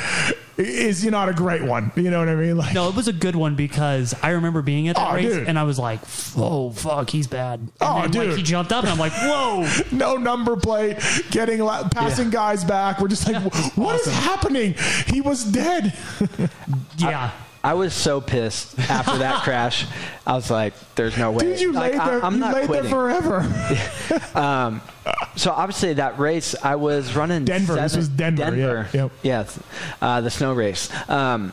[0.58, 1.90] is you not a great one.
[1.96, 2.56] You know what I mean?
[2.56, 5.32] Like, No, it was a good one because I remember being at that Oh, race
[5.32, 5.48] dude.
[5.48, 6.00] and I was like,
[6.36, 8.28] "Oh fuck, he's bad." And Oh, then, dude.
[8.28, 10.98] Like, he jumped up and I'm like, "Whoa!" no number plate,
[11.30, 13.00] getting la- passing guys back.
[13.00, 13.42] We're just like,
[13.76, 14.74] what is happening?
[15.06, 15.94] He was dead.
[16.98, 17.30] Yeah,
[17.64, 19.86] I was so pissed after that crash.
[20.26, 22.24] I was like, "There's no way." Dude, you Like, laid I- there.
[22.24, 22.90] I'm you not laid quitting.
[22.90, 24.80] there forever.
[25.34, 27.74] So obviously that race, I was running Denver.
[27.74, 28.50] This was Denver, yeah.
[28.50, 28.88] Denver.
[28.92, 29.10] Yep.
[29.22, 29.58] Yes,
[30.02, 30.90] uh, the snow race.
[31.08, 31.52] Um,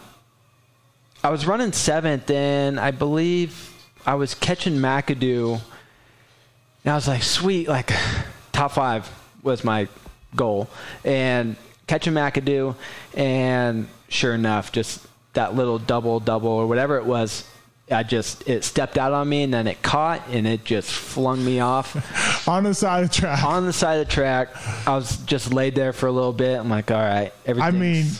[1.23, 3.73] I was running seventh, and I believe
[4.05, 5.61] I was catching McAdoo.
[6.83, 7.91] And I was like, sweet, like
[8.51, 9.09] top five
[9.43, 9.87] was my
[10.35, 10.69] goal,
[11.05, 11.55] and
[11.87, 12.75] catching McAdoo,
[13.15, 15.05] and sure enough, just
[15.39, 17.47] that little double double or whatever it was.
[17.89, 21.43] I just it stepped out on me and then it caught and it just flung
[21.43, 23.43] me off on the side of the track.
[23.43, 24.49] on the side of the track.
[24.85, 26.59] I was just laid there for a little bit.
[26.59, 28.11] I'm like, all right, everything's, mean-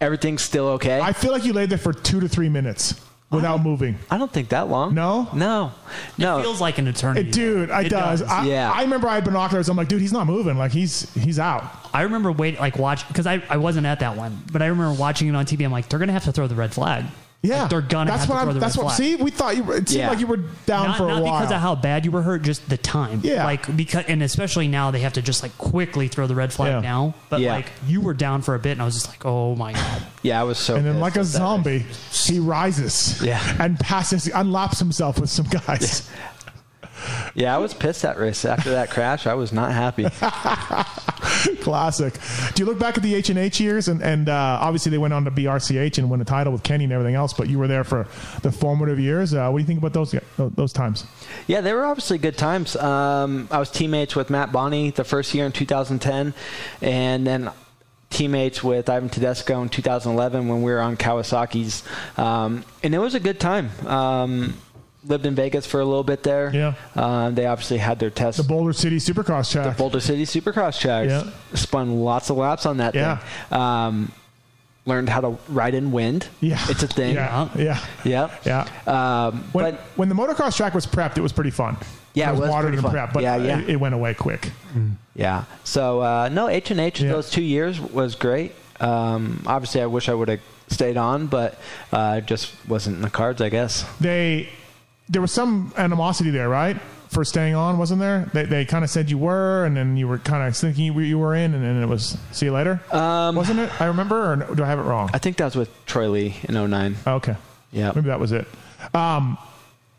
[0.00, 1.00] everything's still okay.
[1.00, 2.94] I feel like you laid there for two to three minutes
[3.30, 3.96] without moving.
[4.10, 4.94] I don't think that long.
[4.94, 5.28] No?
[5.34, 5.72] no,
[6.16, 6.38] no.
[6.38, 7.28] it feels like an eternity.
[7.28, 8.20] It, dude, it, It does.
[8.20, 8.28] does.
[8.28, 8.70] I, Yeah.
[8.74, 9.68] I remember I had binoculars.
[9.68, 10.56] I'm like, dude, he's not moving.
[10.56, 11.64] Like he's he's out.
[11.92, 14.98] I remember waiting, like watch because I, I wasn't at that one, but I remember
[14.98, 15.64] watching it on TV.
[15.64, 17.04] I'm like, they're gonna have to throw the red flag.
[17.40, 18.54] Yeah, Like, they're gonna That's have what to throw I'm.
[18.54, 18.82] the That's what.
[18.86, 18.96] flag.
[18.96, 19.62] See, we thought you.
[19.62, 20.08] Were, it seemed Yeah.
[20.10, 21.32] like you were down not, for a not while.
[21.34, 23.20] Not because of how bad you were hurt, just the time.
[23.22, 23.44] Yeah.
[23.44, 26.72] Like because and especially now they have to just like quickly throw the red flag
[26.72, 26.80] Yeah.
[26.80, 27.14] now.
[27.30, 27.52] But Yeah.
[27.54, 30.02] like you were down for a bit, and I was just like, oh my god.
[30.22, 30.74] yeah, I was so.
[30.74, 33.22] and then, like a at that zombie, he rises.
[33.22, 33.40] Yeah.
[33.60, 36.10] and passes, unlaps himself with some guys.
[37.34, 39.26] Yeah, I was pissed that race after that crash.
[39.26, 40.04] I was not happy.
[41.60, 42.14] Classic.
[42.54, 44.98] Do you look back at the H and H years, and and uh, obviously they
[44.98, 47.48] went on to be RCH and win a title with Kenny and everything else, but
[47.48, 48.06] you were there for
[48.42, 49.34] the formative years.
[49.34, 51.04] Uh, what do you think about those those times?
[51.46, 52.76] Yeah, they were obviously good times.
[52.76, 56.34] Um, I was teammates with Matt Boni the first year in 2010,
[56.82, 57.50] and then
[58.10, 61.82] teammates with Ivan Tedesco in 2011 when we were on Kawasaki's,
[62.16, 63.70] um, and it was a good time.
[63.86, 64.54] Um,
[65.08, 66.50] lived in Vegas for a little bit there.
[66.54, 66.74] Yeah.
[66.94, 68.36] uh, they obviously had their test.
[68.36, 69.64] The Boulder City Supercross track.
[69.76, 71.08] The Boulder City Supercross track.
[71.08, 71.24] Yeah.
[71.54, 73.16] Spun lots of laps on that Yeah.
[73.48, 73.58] thing.
[73.58, 74.12] Um,
[74.86, 76.26] learned how to ride in wind.
[76.40, 77.14] yeah, It's a thing.
[77.16, 78.32] Yeah, yeah, Yep.
[78.46, 78.66] yeah.
[78.86, 81.76] Um, When, but when the motocross track was prepped, it was pretty fun.
[82.14, 82.94] Yeah, it was watered pretty and fun.
[82.94, 83.58] prepped, but Yeah, yeah.
[83.60, 84.50] It, it went away quick.
[85.14, 85.44] Yeah.
[85.64, 88.54] So uh, no, H and H those two years was great.
[88.80, 91.58] Um, obviously, I wish I would have stayed on, but
[91.92, 93.84] uh, just wasn't in the cards, I guess.
[94.00, 94.48] They
[95.08, 96.76] there was some animosity there, right?
[97.08, 98.30] For staying on, wasn't there?
[98.34, 100.92] They, they kind of said you were, and then you were kind of thinking you
[100.92, 102.82] were, you were in, and then it was see you later.
[102.92, 103.80] Um, wasn't it?
[103.80, 105.08] I remember, or no- do I have it wrong?
[105.14, 106.96] I think that was with Troy Lee in 09.
[107.06, 107.36] Oh, okay,
[107.72, 107.92] Yeah.
[107.94, 108.46] maybe that was it.
[108.94, 109.38] Um,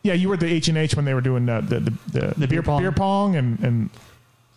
[0.03, 1.91] yeah, you were at the H and H when they were doing the the, the,
[2.19, 2.81] the, The beer pong.
[2.81, 3.89] beer pong, and and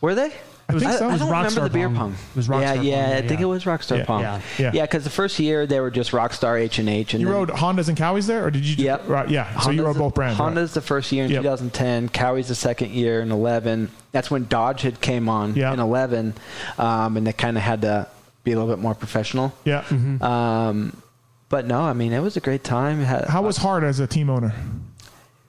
[0.03, 0.33] Were they?
[0.77, 1.05] I think so.
[1.07, 2.13] I It was don't remember the beer Pong.
[2.13, 2.97] It was Rockstar yeah, Pong, yeah.
[2.97, 3.29] I yeah.
[3.29, 4.05] think it was Rockstar Yeah.
[4.05, 4.21] Pong.
[4.23, 4.41] Yeah.
[4.59, 4.71] Yeah.
[4.75, 4.83] yeah.
[4.83, 7.49] Because the first year they were just Rockstar H and H, and you then rode
[7.51, 8.85] Hondas and Kawis there, or did you?
[8.85, 9.09] Yep.
[9.09, 9.47] Right, yeah.
[9.61, 10.39] So you Honda's rode the- both brands.
[10.39, 10.45] right?
[10.45, 11.43] Honda's the first year in Yep.
[11.43, 12.09] 2010.
[12.09, 13.91] Kawi's the second year in 11.
[14.13, 15.73] That's when Dodge had came on Yeah.
[15.73, 16.35] in 11,
[16.79, 18.07] um, and they kind of had to
[18.45, 19.53] be a little bit more professional.
[19.65, 19.85] Yeah.
[20.21, 20.97] Um,
[21.49, 23.01] but no, I mean it was a great time.
[23.03, 24.53] Had- How was Hart as a team owner?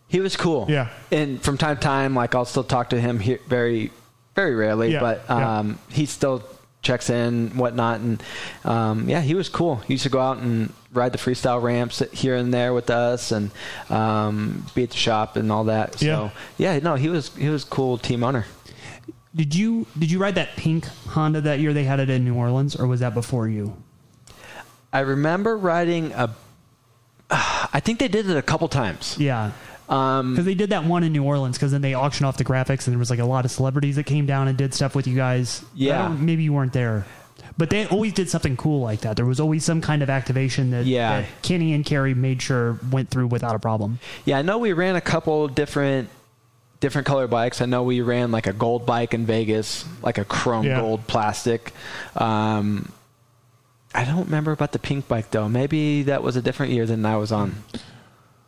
[0.07, 0.67] he was cool.
[0.69, 0.89] Yeah.
[1.11, 3.91] and from time to time, like I'll still talk to him here very,
[4.35, 5.59] very rarely, Yeah, but yeah.
[5.59, 6.43] um, he's still
[6.81, 8.21] checks in, whatnot, and
[8.65, 9.77] um, yeah, he was cool.
[9.77, 13.31] He used to go out and ride the freestyle ramps here and there with us,
[13.31, 13.51] and
[13.89, 15.99] um, be at the shop and all that.
[15.99, 16.05] So
[16.57, 16.73] Yeah.
[16.73, 18.45] yeah, no, he was he was cool team owner.
[19.35, 22.35] Did you did you ride that pink Honda that year they had it in New
[22.35, 23.75] Orleans, or was that before you?
[24.91, 26.29] I remember riding a.
[27.31, 29.15] I think they did it a couple times.
[29.17, 29.51] Yeah.
[29.93, 32.43] Um, Because they did that one in New Orleans, because then they auctioned off the
[32.43, 34.95] graphics, and there was like a lot of celebrities that came down and did stuff
[34.95, 35.63] with you guys.
[35.75, 36.07] Yeah.
[36.09, 37.05] Maybe you weren't there,
[37.57, 39.15] but they always did something cool like that.
[39.17, 41.21] There was always some kind of activation that, Yeah.
[41.21, 43.99] that Kenny and Carey made sure went through without a problem.
[44.25, 46.09] Yeah, I know we ran a couple different
[46.79, 47.61] different color bikes.
[47.61, 50.81] I know we ran like a gold bike in Vegas, like a chrome Yeah.
[50.81, 51.71] gold plastic.
[52.17, 52.91] Um,
[53.95, 55.47] I don't remember about the pink bike though.
[55.47, 57.55] Maybe that was a different year than I was on.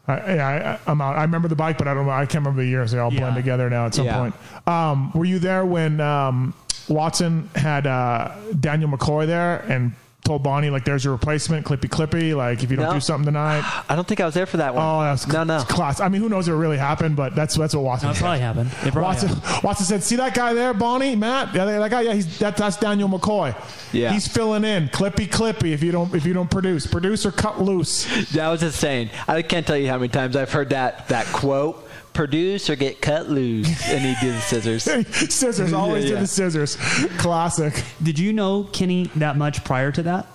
[0.07, 1.15] I, yeah, I, I'm out.
[1.17, 2.05] I remember the bike, but I don't.
[2.05, 2.11] know.
[2.11, 2.91] I can't remember the years.
[2.91, 3.41] They all blend Yeah.
[3.41, 4.17] together now at some Yeah.
[4.17, 4.35] point.
[4.67, 6.53] Um, were you there when um,
[6.87, 9.93] Watson had uh, Daniel McCoy there and
[10.25, 12.35] told Boni like, "There's your replacement, Clippy Clippy.
[12.35, 12.93] Like, if you don't No.
[12.93, 14.83] do something tonight." I don't think I was there for that one.
[14.85, 15.59] Oh, that's no, no.
[15.61, 15.99] class.
[16.01, 18.09] I mean, who knows if it really happened, but that's that's what Watson.
[18.09, 18.19] No, said.
[18.21, 18.69] probably happened.
[18.83, 19.63] It probably Watson, happened.
[19.63, 21.53] Watson said, "See that guy there, Boni, Matt?
[21.53, 22.01] Yeah, that guy.
[22.01, 23.55] Yeah, he's that, that's Daniel McCoy.
[23.93, 24.11] Yeah.
[24.11, 25.71] he's filling in, clippy, clippy.
[25.71, 28.05] If you don't, if you don't produce, produce or cut loose.
[28.35, 29.09] That was insane.
[29.27, 31.84] I can't tell you how many times I've heard that that quote.
[32.15, 34.83] Produce or get cut loose, and he did the scissors.
[35.33, 36.77] scissors, always Yeah, do the scissors.
[37.17, 37.83] Classic.
[38.01, 40.27] Did you know Kenny that much prior to that?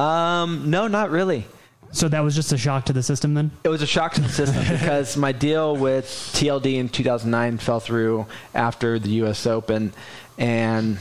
[0.00, 1.46] Um, no, not really.
[1.92, 3.52] So that was just a shock to the system then?
[3.62, 7.80] It was a shock to the system because my deal with TLD in 2009 fell
[7.80, 9.46] through after the U.S.
[9.46, 9.92] Open,
[10.36, 10.98] and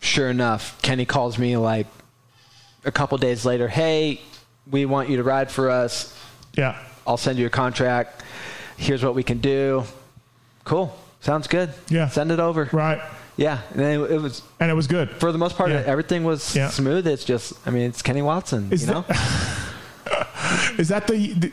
[0.00, 1.86] sure enough, Kenny calls me like
[2.84, 3.68] a couple days later.
[3.68, 4.20] Hey,
[4.70, 6.18] we want you to ride for us.
[6.54, 8.22] Yeah, I'll send you a contract.
[8.76, 9.84] Here's what we can do.
[10.64, 10.96] Cool.
[11.20, 11.72] Sounds good.
[11.88, 12.08] Yeah.
[12.08, 12.68] Send it over.
[12.72, 13.00] right.
[13.36, 13.60] Yeah.
[13.72, 15.10] And it was And it was good.
[15.10, 15.82] for the most part Yeah.
[15.86, 16.68] everything was Yeah.
[16.68, 17.06] smooth.
[17.06, 18.68] It's just I mean it's Kenny Watson.
[18.70, 19.04] Is you know.
[20.78, 21.52] Is that the, the?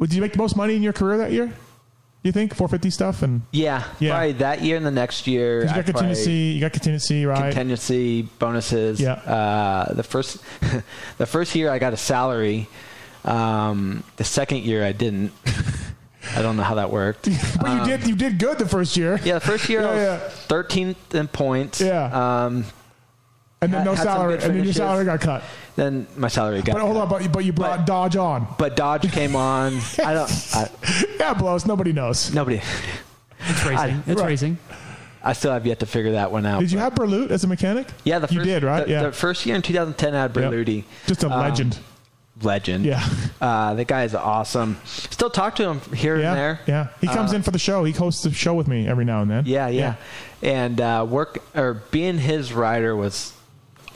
[0.00, 1.52] Did you make the most money in your career that year?
[2.22, 3.84] You think 450 stuff and yeah.
[4.00, 4.12] Yeah.
[4.12, 5.60] Probably that year and the next year.
[5.60, 7.38] you got contingency, you got contingency, right?
[7.42, 8.98] contingency bonuses.
[9.00, 9.12] Yeah.
[9.12, 10.38] Uh, the first,
[11.18, 12.66] the first year I got a salary.
[13.24, 15.32] Um, the second year I didn't.
[16.36, 17.24] I don't know how that worked.
[17.60, 19.20] but you did, you did good the first year.
[19.24, 21.80] Yeah, the first year I Yeah, was 13th in points.
[21.80, 22.04] Yeah.
[22.44, 22.64] Um,
[23.60, 25.42] and then had- no had salary, and then your salary got cut.
[25.76, 26.72] then my salary got.
[26.74, 27.02] But hold cut.
[27.02, 28.46] on, but you, but you brought But- Dodge on.
[28.58, 29.78] But Dodge came on.
[30.04, 30.30] I don't.
[30.54, 30.70] I,
[31.18, 31.66] Yeah, Blose.
[31.66, 32.32] Nobody knows.
[32.34, 32.60] nobody.
[33.46, 34.02] It's racing.
[34.06, 34.26] it's right.
[34.28, 34.58] racing.
[35.22, 36.60] I still have yet to figure that one out.
[36.60, 37.86] Did you have Berlut as a mechanic?
[38.04, 38.84] Yeah, the first, you did, right?
[38.84, 40.52] The, yeah, the first year in 2010, I had Yep.
[40.52, 40.84] Berluti.
[41.06, 41.78] just a Um, legend.
[42.44, 42.84] Legend.
[42.84, 43.06] Yeah.
[43.40, 44.78] Uh, the guy is awesome.
[44.84, 46.60] Still talk to him here yeah, and there.
[46.66, 46.86] yeah.
[47.00, 47.84] He comes Uh, in for the show.
[47.84, 49.44] He hosts the show with me every now and then.
[49.46, 49.94] Yeah, yeah.
[50.42, 53.32] And uh, work or being his rider was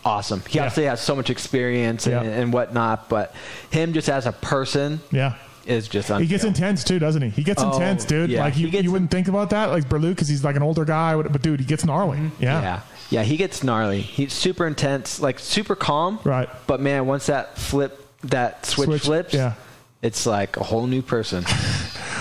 [0.05, 0.43] awesome.
[0.49, 0.65] He Yeah.
[0.65, 2.31] obviously has so much experience and, Yeah.
[2.33, 3.35] and whatnot, but
[3.71, 5.35] him just as a person yeah.
[5.67, 7.29] is just He gets intense too, doesn't he?
[7.31, 8.31] He gets Oh, intense, dude.
[8.31, 8.41] yeah.
[8.41, 11.15] Like you, you wouldn't think about that, like Berlut, because he's like an older guy.
[11.17, 12.19] But but dude, he gets gnarly.
[12.39, 12.61] Yeah.
[12.63, 12.81] Yeah.
[13.11, 14.01] Yeah, he gets gnarly.
[14.03, 16.19] He's super intense, like super calm.
[16.25, 16.49] Right.
[16.67, 19.55] But man, once that flip, that switch, Switch, flips, yeah.
[20.03, 21.45] it's like a whole new person.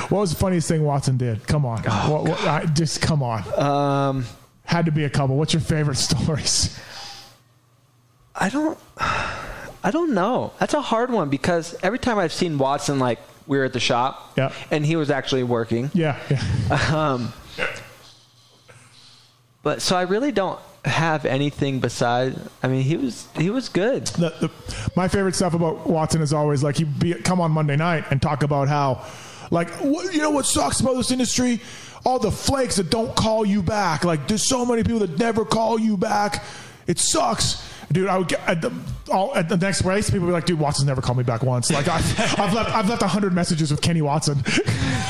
[0.10, 1.46] What was the funniest thing Watson did?
[1.48, 3.44] Come on, what, what, I, just come on.
[3.60, 4.26] Um,
[4.64, 5.36] Had to be a couple.
[5.36, 6.80] What's your favorite stories?
[8.34, 10.54] I don't, I don't know.
[10.60, 13.82] That's a hard one because every time I've seen Watson, like we were at the
[13.82, 14.54] shop, Yeah.
[14.72, 15.92] and he was actually working.
[15.94, 16.42] Yeah, yeah.
[16.96, 17.34] Um,
[19.64, 22.36] but so I really don't have anything beside.
[22.64, 24.08] I mean, he was he was good.
[24.08, 24.52] the, the,
[24.96, 28.22] my favorite stuff about Watson is always like he'd be come on Monday night and
[28.22, 29.06] talk about how,
[29.52, 31.62] like, what, you know what sucks about this industry?
[32.06, 34.06] All the flakes that don't call you back.
[34.06, 36.44] Like, there's so many people that never call you back.
[36.86, 37.62] It sucks.
[37.92, 38.72] Dude, I would get at the,
[39.10, 40.10] all, at the next race.
[40.10, 42.70] People would be like, "Dude, Watson's never called me back once." Like I've, I've left,
[42.76, 44.44] I've left hundred messages with Kenny Watson.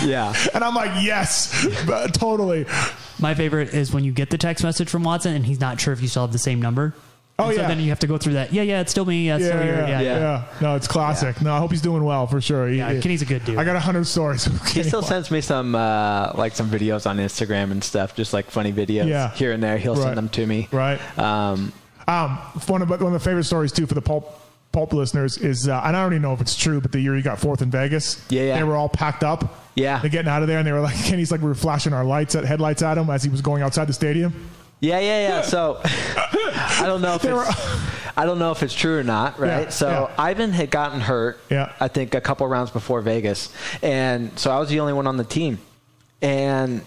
[0.04, 0.34] Yeah.
[0.54, 2.66] and I'm like, "Yes, but totally."
[3.20, 5.92] My favorite is when you get the text message from Watson and he's not sure
[5.92, 6.94] if you still have the same number.
[7.40, 7.68] Oh, so yeah.
[7.68, 8.52] then you have to go through that.
[8.54, 9.28] Yeah, yeah, it's still me.
[9.28, 9.74] Yeah, it's Yeah, still here.
[9.76, 10.44] yeah, Yeah, yeah, yeah.
[10.62, 11.40] No, it's classic.
[11.42, 12.68] No, I hope he's doing well for sure.
[12.68, 13.58] He- Yeah, he- Kenny's a good dude.
[13.60, 14.46] I got a hundred stories.
[14.46, 15.04] He still Watson.
[15.04, 19.08] sends me some uh, like some videos on Instagram and stuff, just like funny videos
[19.08, 19.32] Yeah.
[19.36, 19.78] here and there.
[19.78, 20.04] He'll Right.
[20.04, 20.68] send them to me.
[20.72, 21.00] Right.
[21.20, 21.74] Um,
[22.08, 22.38] Um,
[22.68, 24.40] one of one of the favorite stories too for the pulp
[24.72, 27.16] pulp listeners is, uh, and I don't even know if it's true, but the year
[27.16, 28.58] you got fourth in Vegas, Yeah, yeah.
[28.58, 29.60] they were all packed up.
[29.76, 30.00] Yeah.
[30.00, 32.04] they're getting out of there, and they were like, Kenny's like, we were flashing our
[32.04, 34.50] lights at headlights at him as he was going outside the stadium.
[34.82, 35.42] yeah, yeah, yeah.
[35.44, 39.40] So I don't know if were- it's, I don't know if it's true or not,
[39.40, 39.64] right?
[39.64, 40.24] Yeah, so yeah.
[40.24, 41.40] Ivan had gotten hurt.
[41.50, 41.72] Yeah.
[41.80, 43.52] I think a couple rounds before Vegas,
[43.82, 45.60] and so I was the only one on the team,
[46.22, 46.82] and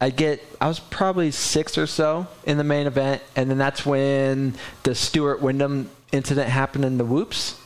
[0.00, 3.84] I get I was probably sixth or so in the main event, and then that's
[3.84, 7.60] when the Stewart Windham incident happened in the whoops.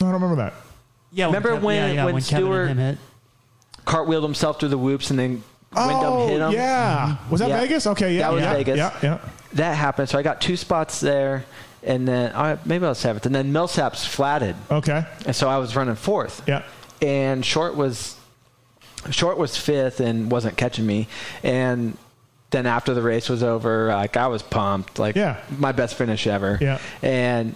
[0.00, 0.54] No, I don't remember that.
[1.12, 2.98] Yeah, Remember Kev- when- yeah, yeah, when when Kevin Stewart- and hit?
[3.84, 5.30] Cartwheeled himself through the whoops, and then
[5.74, 6.52] Windham oh, hit him.
[6.52, 7.16] yeah.
[7.30, 7.60] Was that Yeah.
[7.60, 7.86] Vegas?
[7.88, 8.20] Okay, yeah.
[8.28, 8.76] That was yeah, Vegas.
[8.78, 9.18] Yeah, yeah.
[9.54, 10.08] That happened.
[10.08, 11.44] So I got two spots there,
[11.82, 15.04] and then all right, maybe I was seventh, and then Millsaps flatted, Okay.
[15.26, 16.42] and so I was running fourth.
[16.46, 16.62] Yeah.
[17.02, 18.14] and short was
[19.10, 21.08] short was fifth and wasn't catching me
[21.42, 21.96] and
[22.50, 25.38] then after the race was over like i was pumped like Yeah.
[25.58, 26.78] my best finish ever Yeah.
[27.02, 27.54] and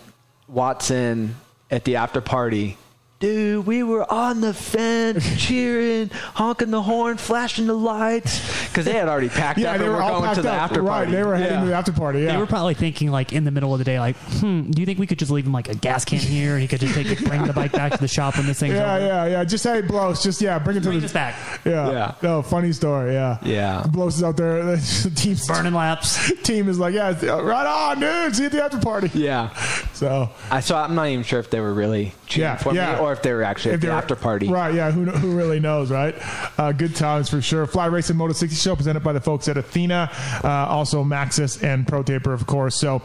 [0.48, 1.36] watson
[1.70, 2.76] at the after party
[3.18, 8.92] Dude, we were on the fence, cheering, honking the horn, flashing the lights, because they
[8.92, 10.60] had already packed Yeah, up they and were were all going to the up.
[10.64, 11.12] after right, party.
[11.12, 11.60] they were heading Yeah.
[11.62, 12.20] to the after party.
[12.20, 12.32] Yeah.
[12.32, 14.84] They were probably thinking like in the middle of the day, like, hmm, do you
[14.86, 16.92] think we could just leave him like a gas can here and he could just
[16.94, 19.06] take it, bring the bike back to the shop when this thing's yeah, over?
[19.06, 19.44] yeah, yeah.
[19.44, 20.22] Just hey, Blose.
[20.22, 21.36] Just yeah, bring it to Bring the this back.
[21.64, 22.14] Yeah, Yeah.
[22.22, 23.14] No, funny story.
[23.14, 23.82] Yeah, Yeah.
[23.88, 24.62] Blose is out there.
[24.76, 26.30] The team's Burning laps.
[26.42, 28.36] team is like, yeah, right on, dude.
[28.36, 29.10] See you at the after party.
[29.14, 29.54] Yeah.
[29.94, 30.84] So I saw.
[30.84, 32.96] I'm not even sure if they were really cheering Yeah, for yeah.
[32.96, 34.48] me or if they were actually at the they're- after party.
[34.48, 34.74] right?
[34.74, 36.14] Yeah, who who really knows, right?
[36.58, 37.66] Uh, good times for sure.
[37.66, 40.10] Fly Racing Moto 60 Show presented by the folks at Athena,
[40.44, 42.76] uh, also Maxxis and Pro Taper, of course.
[42.76, 43.02] So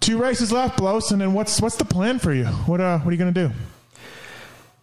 [0.00, 2.46] two races left, Blose, and then what's what's the plan for you?
[2.66, 3.50] What uh, what are you gonna do?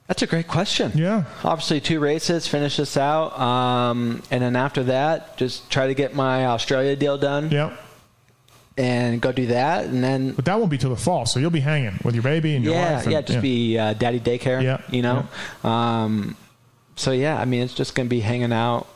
[0.08, 0.94] That's a great question.
[0.96, 1.26] Yeah.
[1.44, 3.38] Obviously, two races, finish this out.
[3.38, 7.76] Um, and then after that, just try to get my Australia deal done Yeah,
[8.78, 9.86] and go do that.
[9.86, 12.24] And then, but that won't be till the fall, so you'll be hanging with your
[12.24, 13.04] baby and your yeah, wife.
[13.04, 15.28] and- yeah, just be uh, daddy daycare, Yeah, you know?
[15.64, 16.36] Um,
[16.96, 18.88] so, yeah, I mean, it's just going to be hanging out.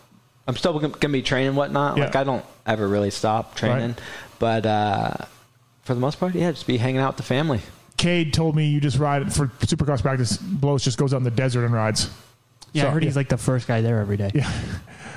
[0.47, 1.97] I'm still going to be training and whatnot.
[1.97, 2.05] Yeah.
[2.05, 3.89] Like, I don't ever really stop training.
[3.89, 4.01] Right.
[4.39, 5.13] But uh,
[5.83, 7.61] for the most part, yeah, just be hanging out with the family.
[7.97, 10.37] Cade told me you just ride for Supercross practice.
[10.37, 12.09] Blose just goes out in the desert and rides.
[12.73, 14.31] Yeah, So, I heard he's like the first guy there every day.
[14.33, 14.51] Yeah,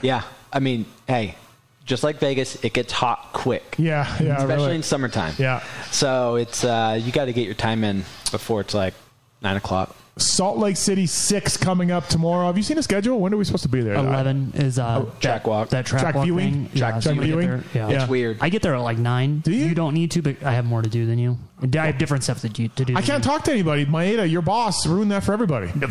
[0.02, 0.22] Yeah.
[0.52, 1.36] I mean, hey,
[1.84, 3.76] just like Vegas, it gets hot quick.
[3.78, 4.36] yeah, yeah.
[4.36, 4.74] especially really.
[4.76, 5.34] in summertime.
[5.38, 5.62] Yeah.
[5.90, 8.94] So it's uh, you got to get your time in before it's like
[9.42, 9.94] nine o'clock.
[10.16, 12.46] Salt Lake City six coming up tomorrow.
[12.46, 13.18] Have you seen the schedule?
[13.18, 13.94] When are we supposed to be there?
[13.94, 15.68] Eleven is uh, Oh, track that, walk.
[15.70, 16.52] That track, Track walk viewing?
[16.52, 16.64] thing.
[16.66, 17.48] Track- yeah, track so viewing?
[17.48, 17.88] there- yeah.
[17.88, 18.00] Yeah.
[18.02, 18.38] It's weird.
[18.40, 19.40] I get there at like nine.
[19.40, 19.66] Do you?
[19.66, 21.36] You don't need to, but I have more to do than you.
[21.62, 22.68] I have different stuff to do.
[22.68, 23.30] To do I can't you.
[23.30, 23.86] talk to anybody.
[23.86, 25.72] Maeda, your boss, ruined that for everybody.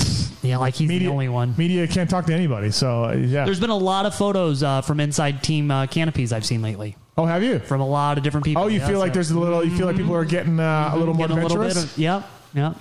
[0.44, 1.56] Yeah, like he's Media, the only one.
[1.58, 2.70] Media can't talk to anybody.
[2.72, 3.46] So uh, yeah.
[3.46, 6.98] There's been a lot of photos uh, from inside team uh, canopies I've seen lately
[7.18, 7.60] oh, have you?
[7.60, 8.62] from a lot of different people.
[8.64, 9.64] Oh, you Yeah, feel like there's a little.
[9.64, 11.94] You feel like people are getting uh, a little more Getting a little bit adventurous.
[11.94, 12.74] of yeah, yeah.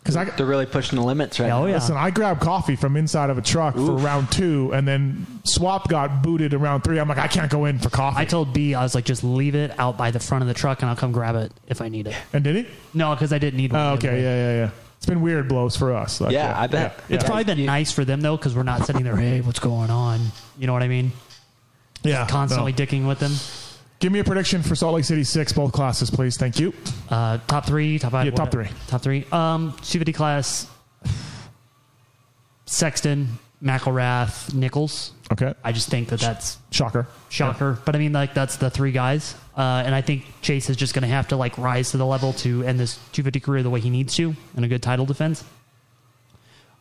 [0.00, 1.66] Because I They're really pushing the limits right Oh now.
[1.66, 1.74] yeah.
[1.74, 5.86] listen, I grabbed coffee from inside of a truck for round two, and then Swap
[5.88, 6.98] got booted in round three.
[6.98, 8.16] I'm like, I can't go in for coffee.
[8.18, 10.54] I told B I was like, just leave it out by the front of the
[10.54, 12.14] truck, and I'll come grab it if I need it.
[12.32, 12.66] and did he?
[12.94, 13.80] No, because I didn't need one.
[13.82, 14.70] Oh, the okay, yeah, yeah, yeah.
[14.96, 16.20] It's been weird Blose for us.
[16.22, 16.98] Like, Yeah, I bet.
[17.10, 17.28] It's yeah.
[17.28, 19.16] probably been nice for them though, because we're not sitting there.
[19.16, 20.20] Hey, what's going on?
[20.58, 21.12] You know what I mean?
[22.02, 22.78] yeah, Constantly no.
[22.78, 23.32] dicking with them.
[23.98, 26.36] Give me a prediction for Salt Lake City six, both classes, please.
[26.36, 26.72] Thank you.
[27.10, 28.26] Uh, top three, top five.
[28.26, 28.68] Yeah, top three.
[28.86, 29.26] top three.
[29.32, 30.68] Um, 250 class.
[32.66, 35.12] Sexton, McElrath, Nichols.
[35.32, 37.08] Okay, I just think that that's shocker.
[37.28, 37.78] shocker.
[37.84, 40.94] But I mean, like that's the three guys, uh, and I think Chase is just
[40.94, 43.70] going to have to like rise to the level to end this 250 career the
[43.70, 45.44] way he needs to in a good title defense.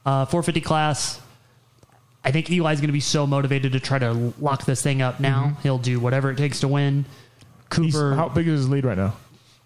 [0.06, 1.22] Uh, 450 class.
[2.28, 5.20] I think Eli's going to be so motivated to try to lock this thing up
[5.22, 5.56] now.
[5.64, 7.06] He'll do whatever it takes to win.
[7.70, 7.84] Mm-hmm.
[7.84, 9.14] He's- Cooper, how big is his lead right now?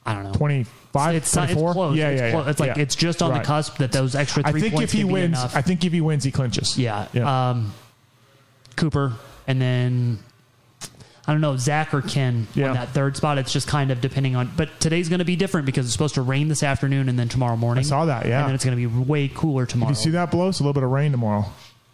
[0.06, 0.34] I don't know.
[0.34, 1.74] 25, It's, not- it's 24?
[1.74, 1.98] close.
[1.98, 2.46] Yeah, it's yeah, close.
[2.46, 2.50] yeah.
[2.52, 2.82] It's like Yeah.
[2.84, 3.42] it's just on Right.
[3.42, 5.56] the cusp that those extra I three think points if he wins, enough.
[5.56, 6.78] I think if he wins, he clinches.
[6.78, 7.08] Yeah.
[7.14, 7.50] Yeah.
[7.50, 7.74] Um,
[8.76, 9.14] Cooper,
[9.48, 10.20] and then
[11.28, 12.70] I don't know Zach or Ken Yeah.
[12.70, 13.38] on that third spot.
[13.38, 14.52] It's just kind of depending on.
[14.58, 17.30] But today's going to be different because it's supposed to rain this afternoon and then
[17.30, 17.84] tomorrow morning.
[17.86, 18.40] I saw that, yeah.
[18.40, 19.92] And then it's going to be way cooler tomorrow.
[19.92, 20.60] You see that Blose?
[20.60, 21.46] A little bit of rain tomorrow.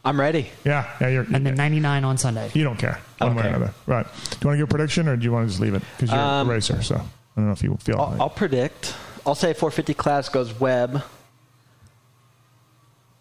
[0.08, 0.50] I'm ready.
[0.64, 1.10] Yeah, yeah.
[1.10, 2.50] You're, And then 99 on Sunday.
[2.54, 3.56] you don't care one way or Okay.
[3.56, 4.06] another, right?
[4.06, 5.84] Do you want to give a prediction, or do you want to just leave it
[5.98, 6.82] because you're Um, a racer?
[6.82, 7.00] So I
[7.36, 8.00] don't know if you feel.
[8.00, 8.96] I'll, I'll predict.
[9.26, 11.04] I'll say 450 class goes Webb,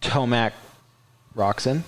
[0.00, 0.52] Tomac,
[1.36, 1.82] Roczen.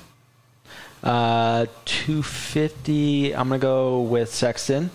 [1.05, 3.37] Uh, 250.
[3.37, 4.91] I'm gonna go with Sexton,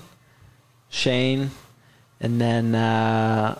[0.89, 1.51] Shane,
[2.19, 3.57] and then uh,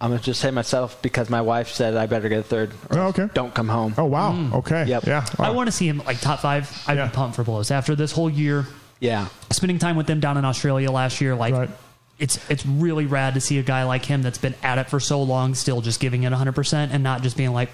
[0.00, 2.72] I'm gonna just say myself because my wife said I better get a third.
[2.90, 3.28] or Oh, okay.
[3.34, 3.94] Don't come home.
[3.98, 4.32] oh wow.
[4.32, 4.54] Mm.
[4.54, 4.84] Okay.
[4.86, 5.04] Yep.
[5.06, 5.26] Yeah.
[5.38, 6.70] I want to see him like top five.
[6.86, 7.06] I'd Yeah.
[7.06, 8.66] be pumped for Blose after this whole year
[9.00, 9.26] Yeah.
[9.50, 11.34] spending time with them down in Australia last year.
[11.34, 11.70] Like Right.
[12.18, 15.00] it's it's really rad to see a guy like him that's been at it for
[15.00, 17.68] so long, still just giving it 100 percent and not just being like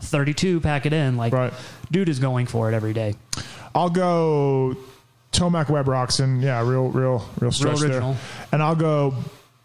[0.00, 1.16] 32, pack it in.
[1.18, 1.52] Like Right.
[1.90, 3.14] dude is going for it every day.
[3.74, 4.74] I'll go
[5.32, 6.42] Tomac Webb Roczen.
[6.42, 8.16] Yeah, real, real, real stretch there.
[8.52, 9.14] And I'll go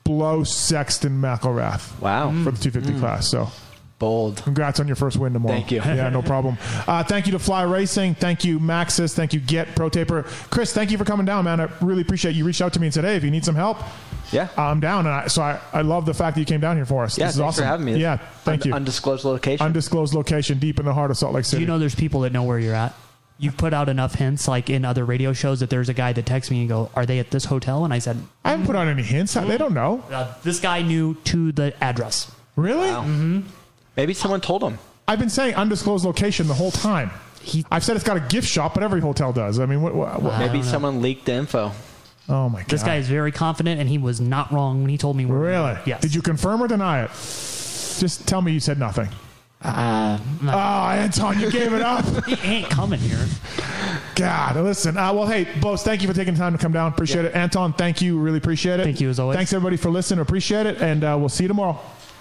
[0.04, 2.30] Blow Sexton McElrath Wow.
[2.44, 3.30] for the 250 class.
[3.30, 3.50] So
[4.00, 4.42] Bold.
[4.44, 5.56] Congrats on your first win tomorrow.
[5.56, 5.78] Thank you.
[5.86, 6.58] Yeah, no problem.
[6.86, 8.16] Uh, thank you to Fly Racing.
[8.16, 9.14] Thank you, Maxxis.
[9.14, 10.24] Thank you, Get Pro Taper.
[10.50, 11.62] Chris, thank you for coming down, man.
[11.62, 12.44] I really appreciate you.
[12.44, 13.78] Reached out to me and said, "Hey, if you need some help,
[14.34, 14.50] Yeah.
[14.58, 16.86] I'm down." And I, so I, I love the fact that you came down here
[16.86, 17.18] for us.
[17.18, 17.62] yeah, this is awesome.
[17.64, 17.96] for having me.
[17.98, 18.74] Yeah, thank Un- you.
[18.76, 19.66] Undisclosed location.
[19.66, 21.62] Undisclosed location, deep in the heart of Salt Lake Do City.
[21.62, 22.94] you know there's people that know where you're at?
[23.44, 26.26] You've put out enough hints, like in other radio shows, that there's a guy that
[26.26, 28.76] texts me and go, "Are they at this hotel?" And I said, I haven't put
[28.76, 29.34] out any hints.
[29.34, 30.04] They don't know.
[30.12, 33.44] uh, "This guy knew to the address." Really?
[33.98, 34.80] Maybe someone told him.
[35.08, 37.12] I've been saying undisclosed location the whole time.
[37.42, 39.60] He- I've said it's got a gift shop, but every hotel does.
[39.60, 39.94] I mean, what?
[39.94, 41.72] what, what- Maybe don't someone leaked the info.
[42.30, 42.70] oh my god!
[42.70, 45.26] This guy is very confident, and he was not wrong when he told me.
[45.26, 45.74] Where we really?
[45.74, 45.82] were.
[45.86, 46.02] Yes.
[46.02, 47.10] Did you confirm or deny it?
[47.12, 49.10] Just tell me you said nothing.
[49.64, 52.04] Uh, Oh, Anton, you gave it up.
[52.26, 53.26] he ain't coming here.
[54.16, 54.98] God, listen.
[54.98, 56.92] Uh, well, hey, Blose, thank you for taking the time to come down.
[56.92, 57.34] Appreciate it.
[57.34, 58.20] Anton, thank you.
[58.20, 58.84] Really appreciate it.
[58.84, 59.38] Thank you, as always.
[59.38, 60.20] Thanks, everybody, for listening.
[60.20, 60.82] Appreciate it.
[60.82, 61.80] And uh, we'll see you tomorrow.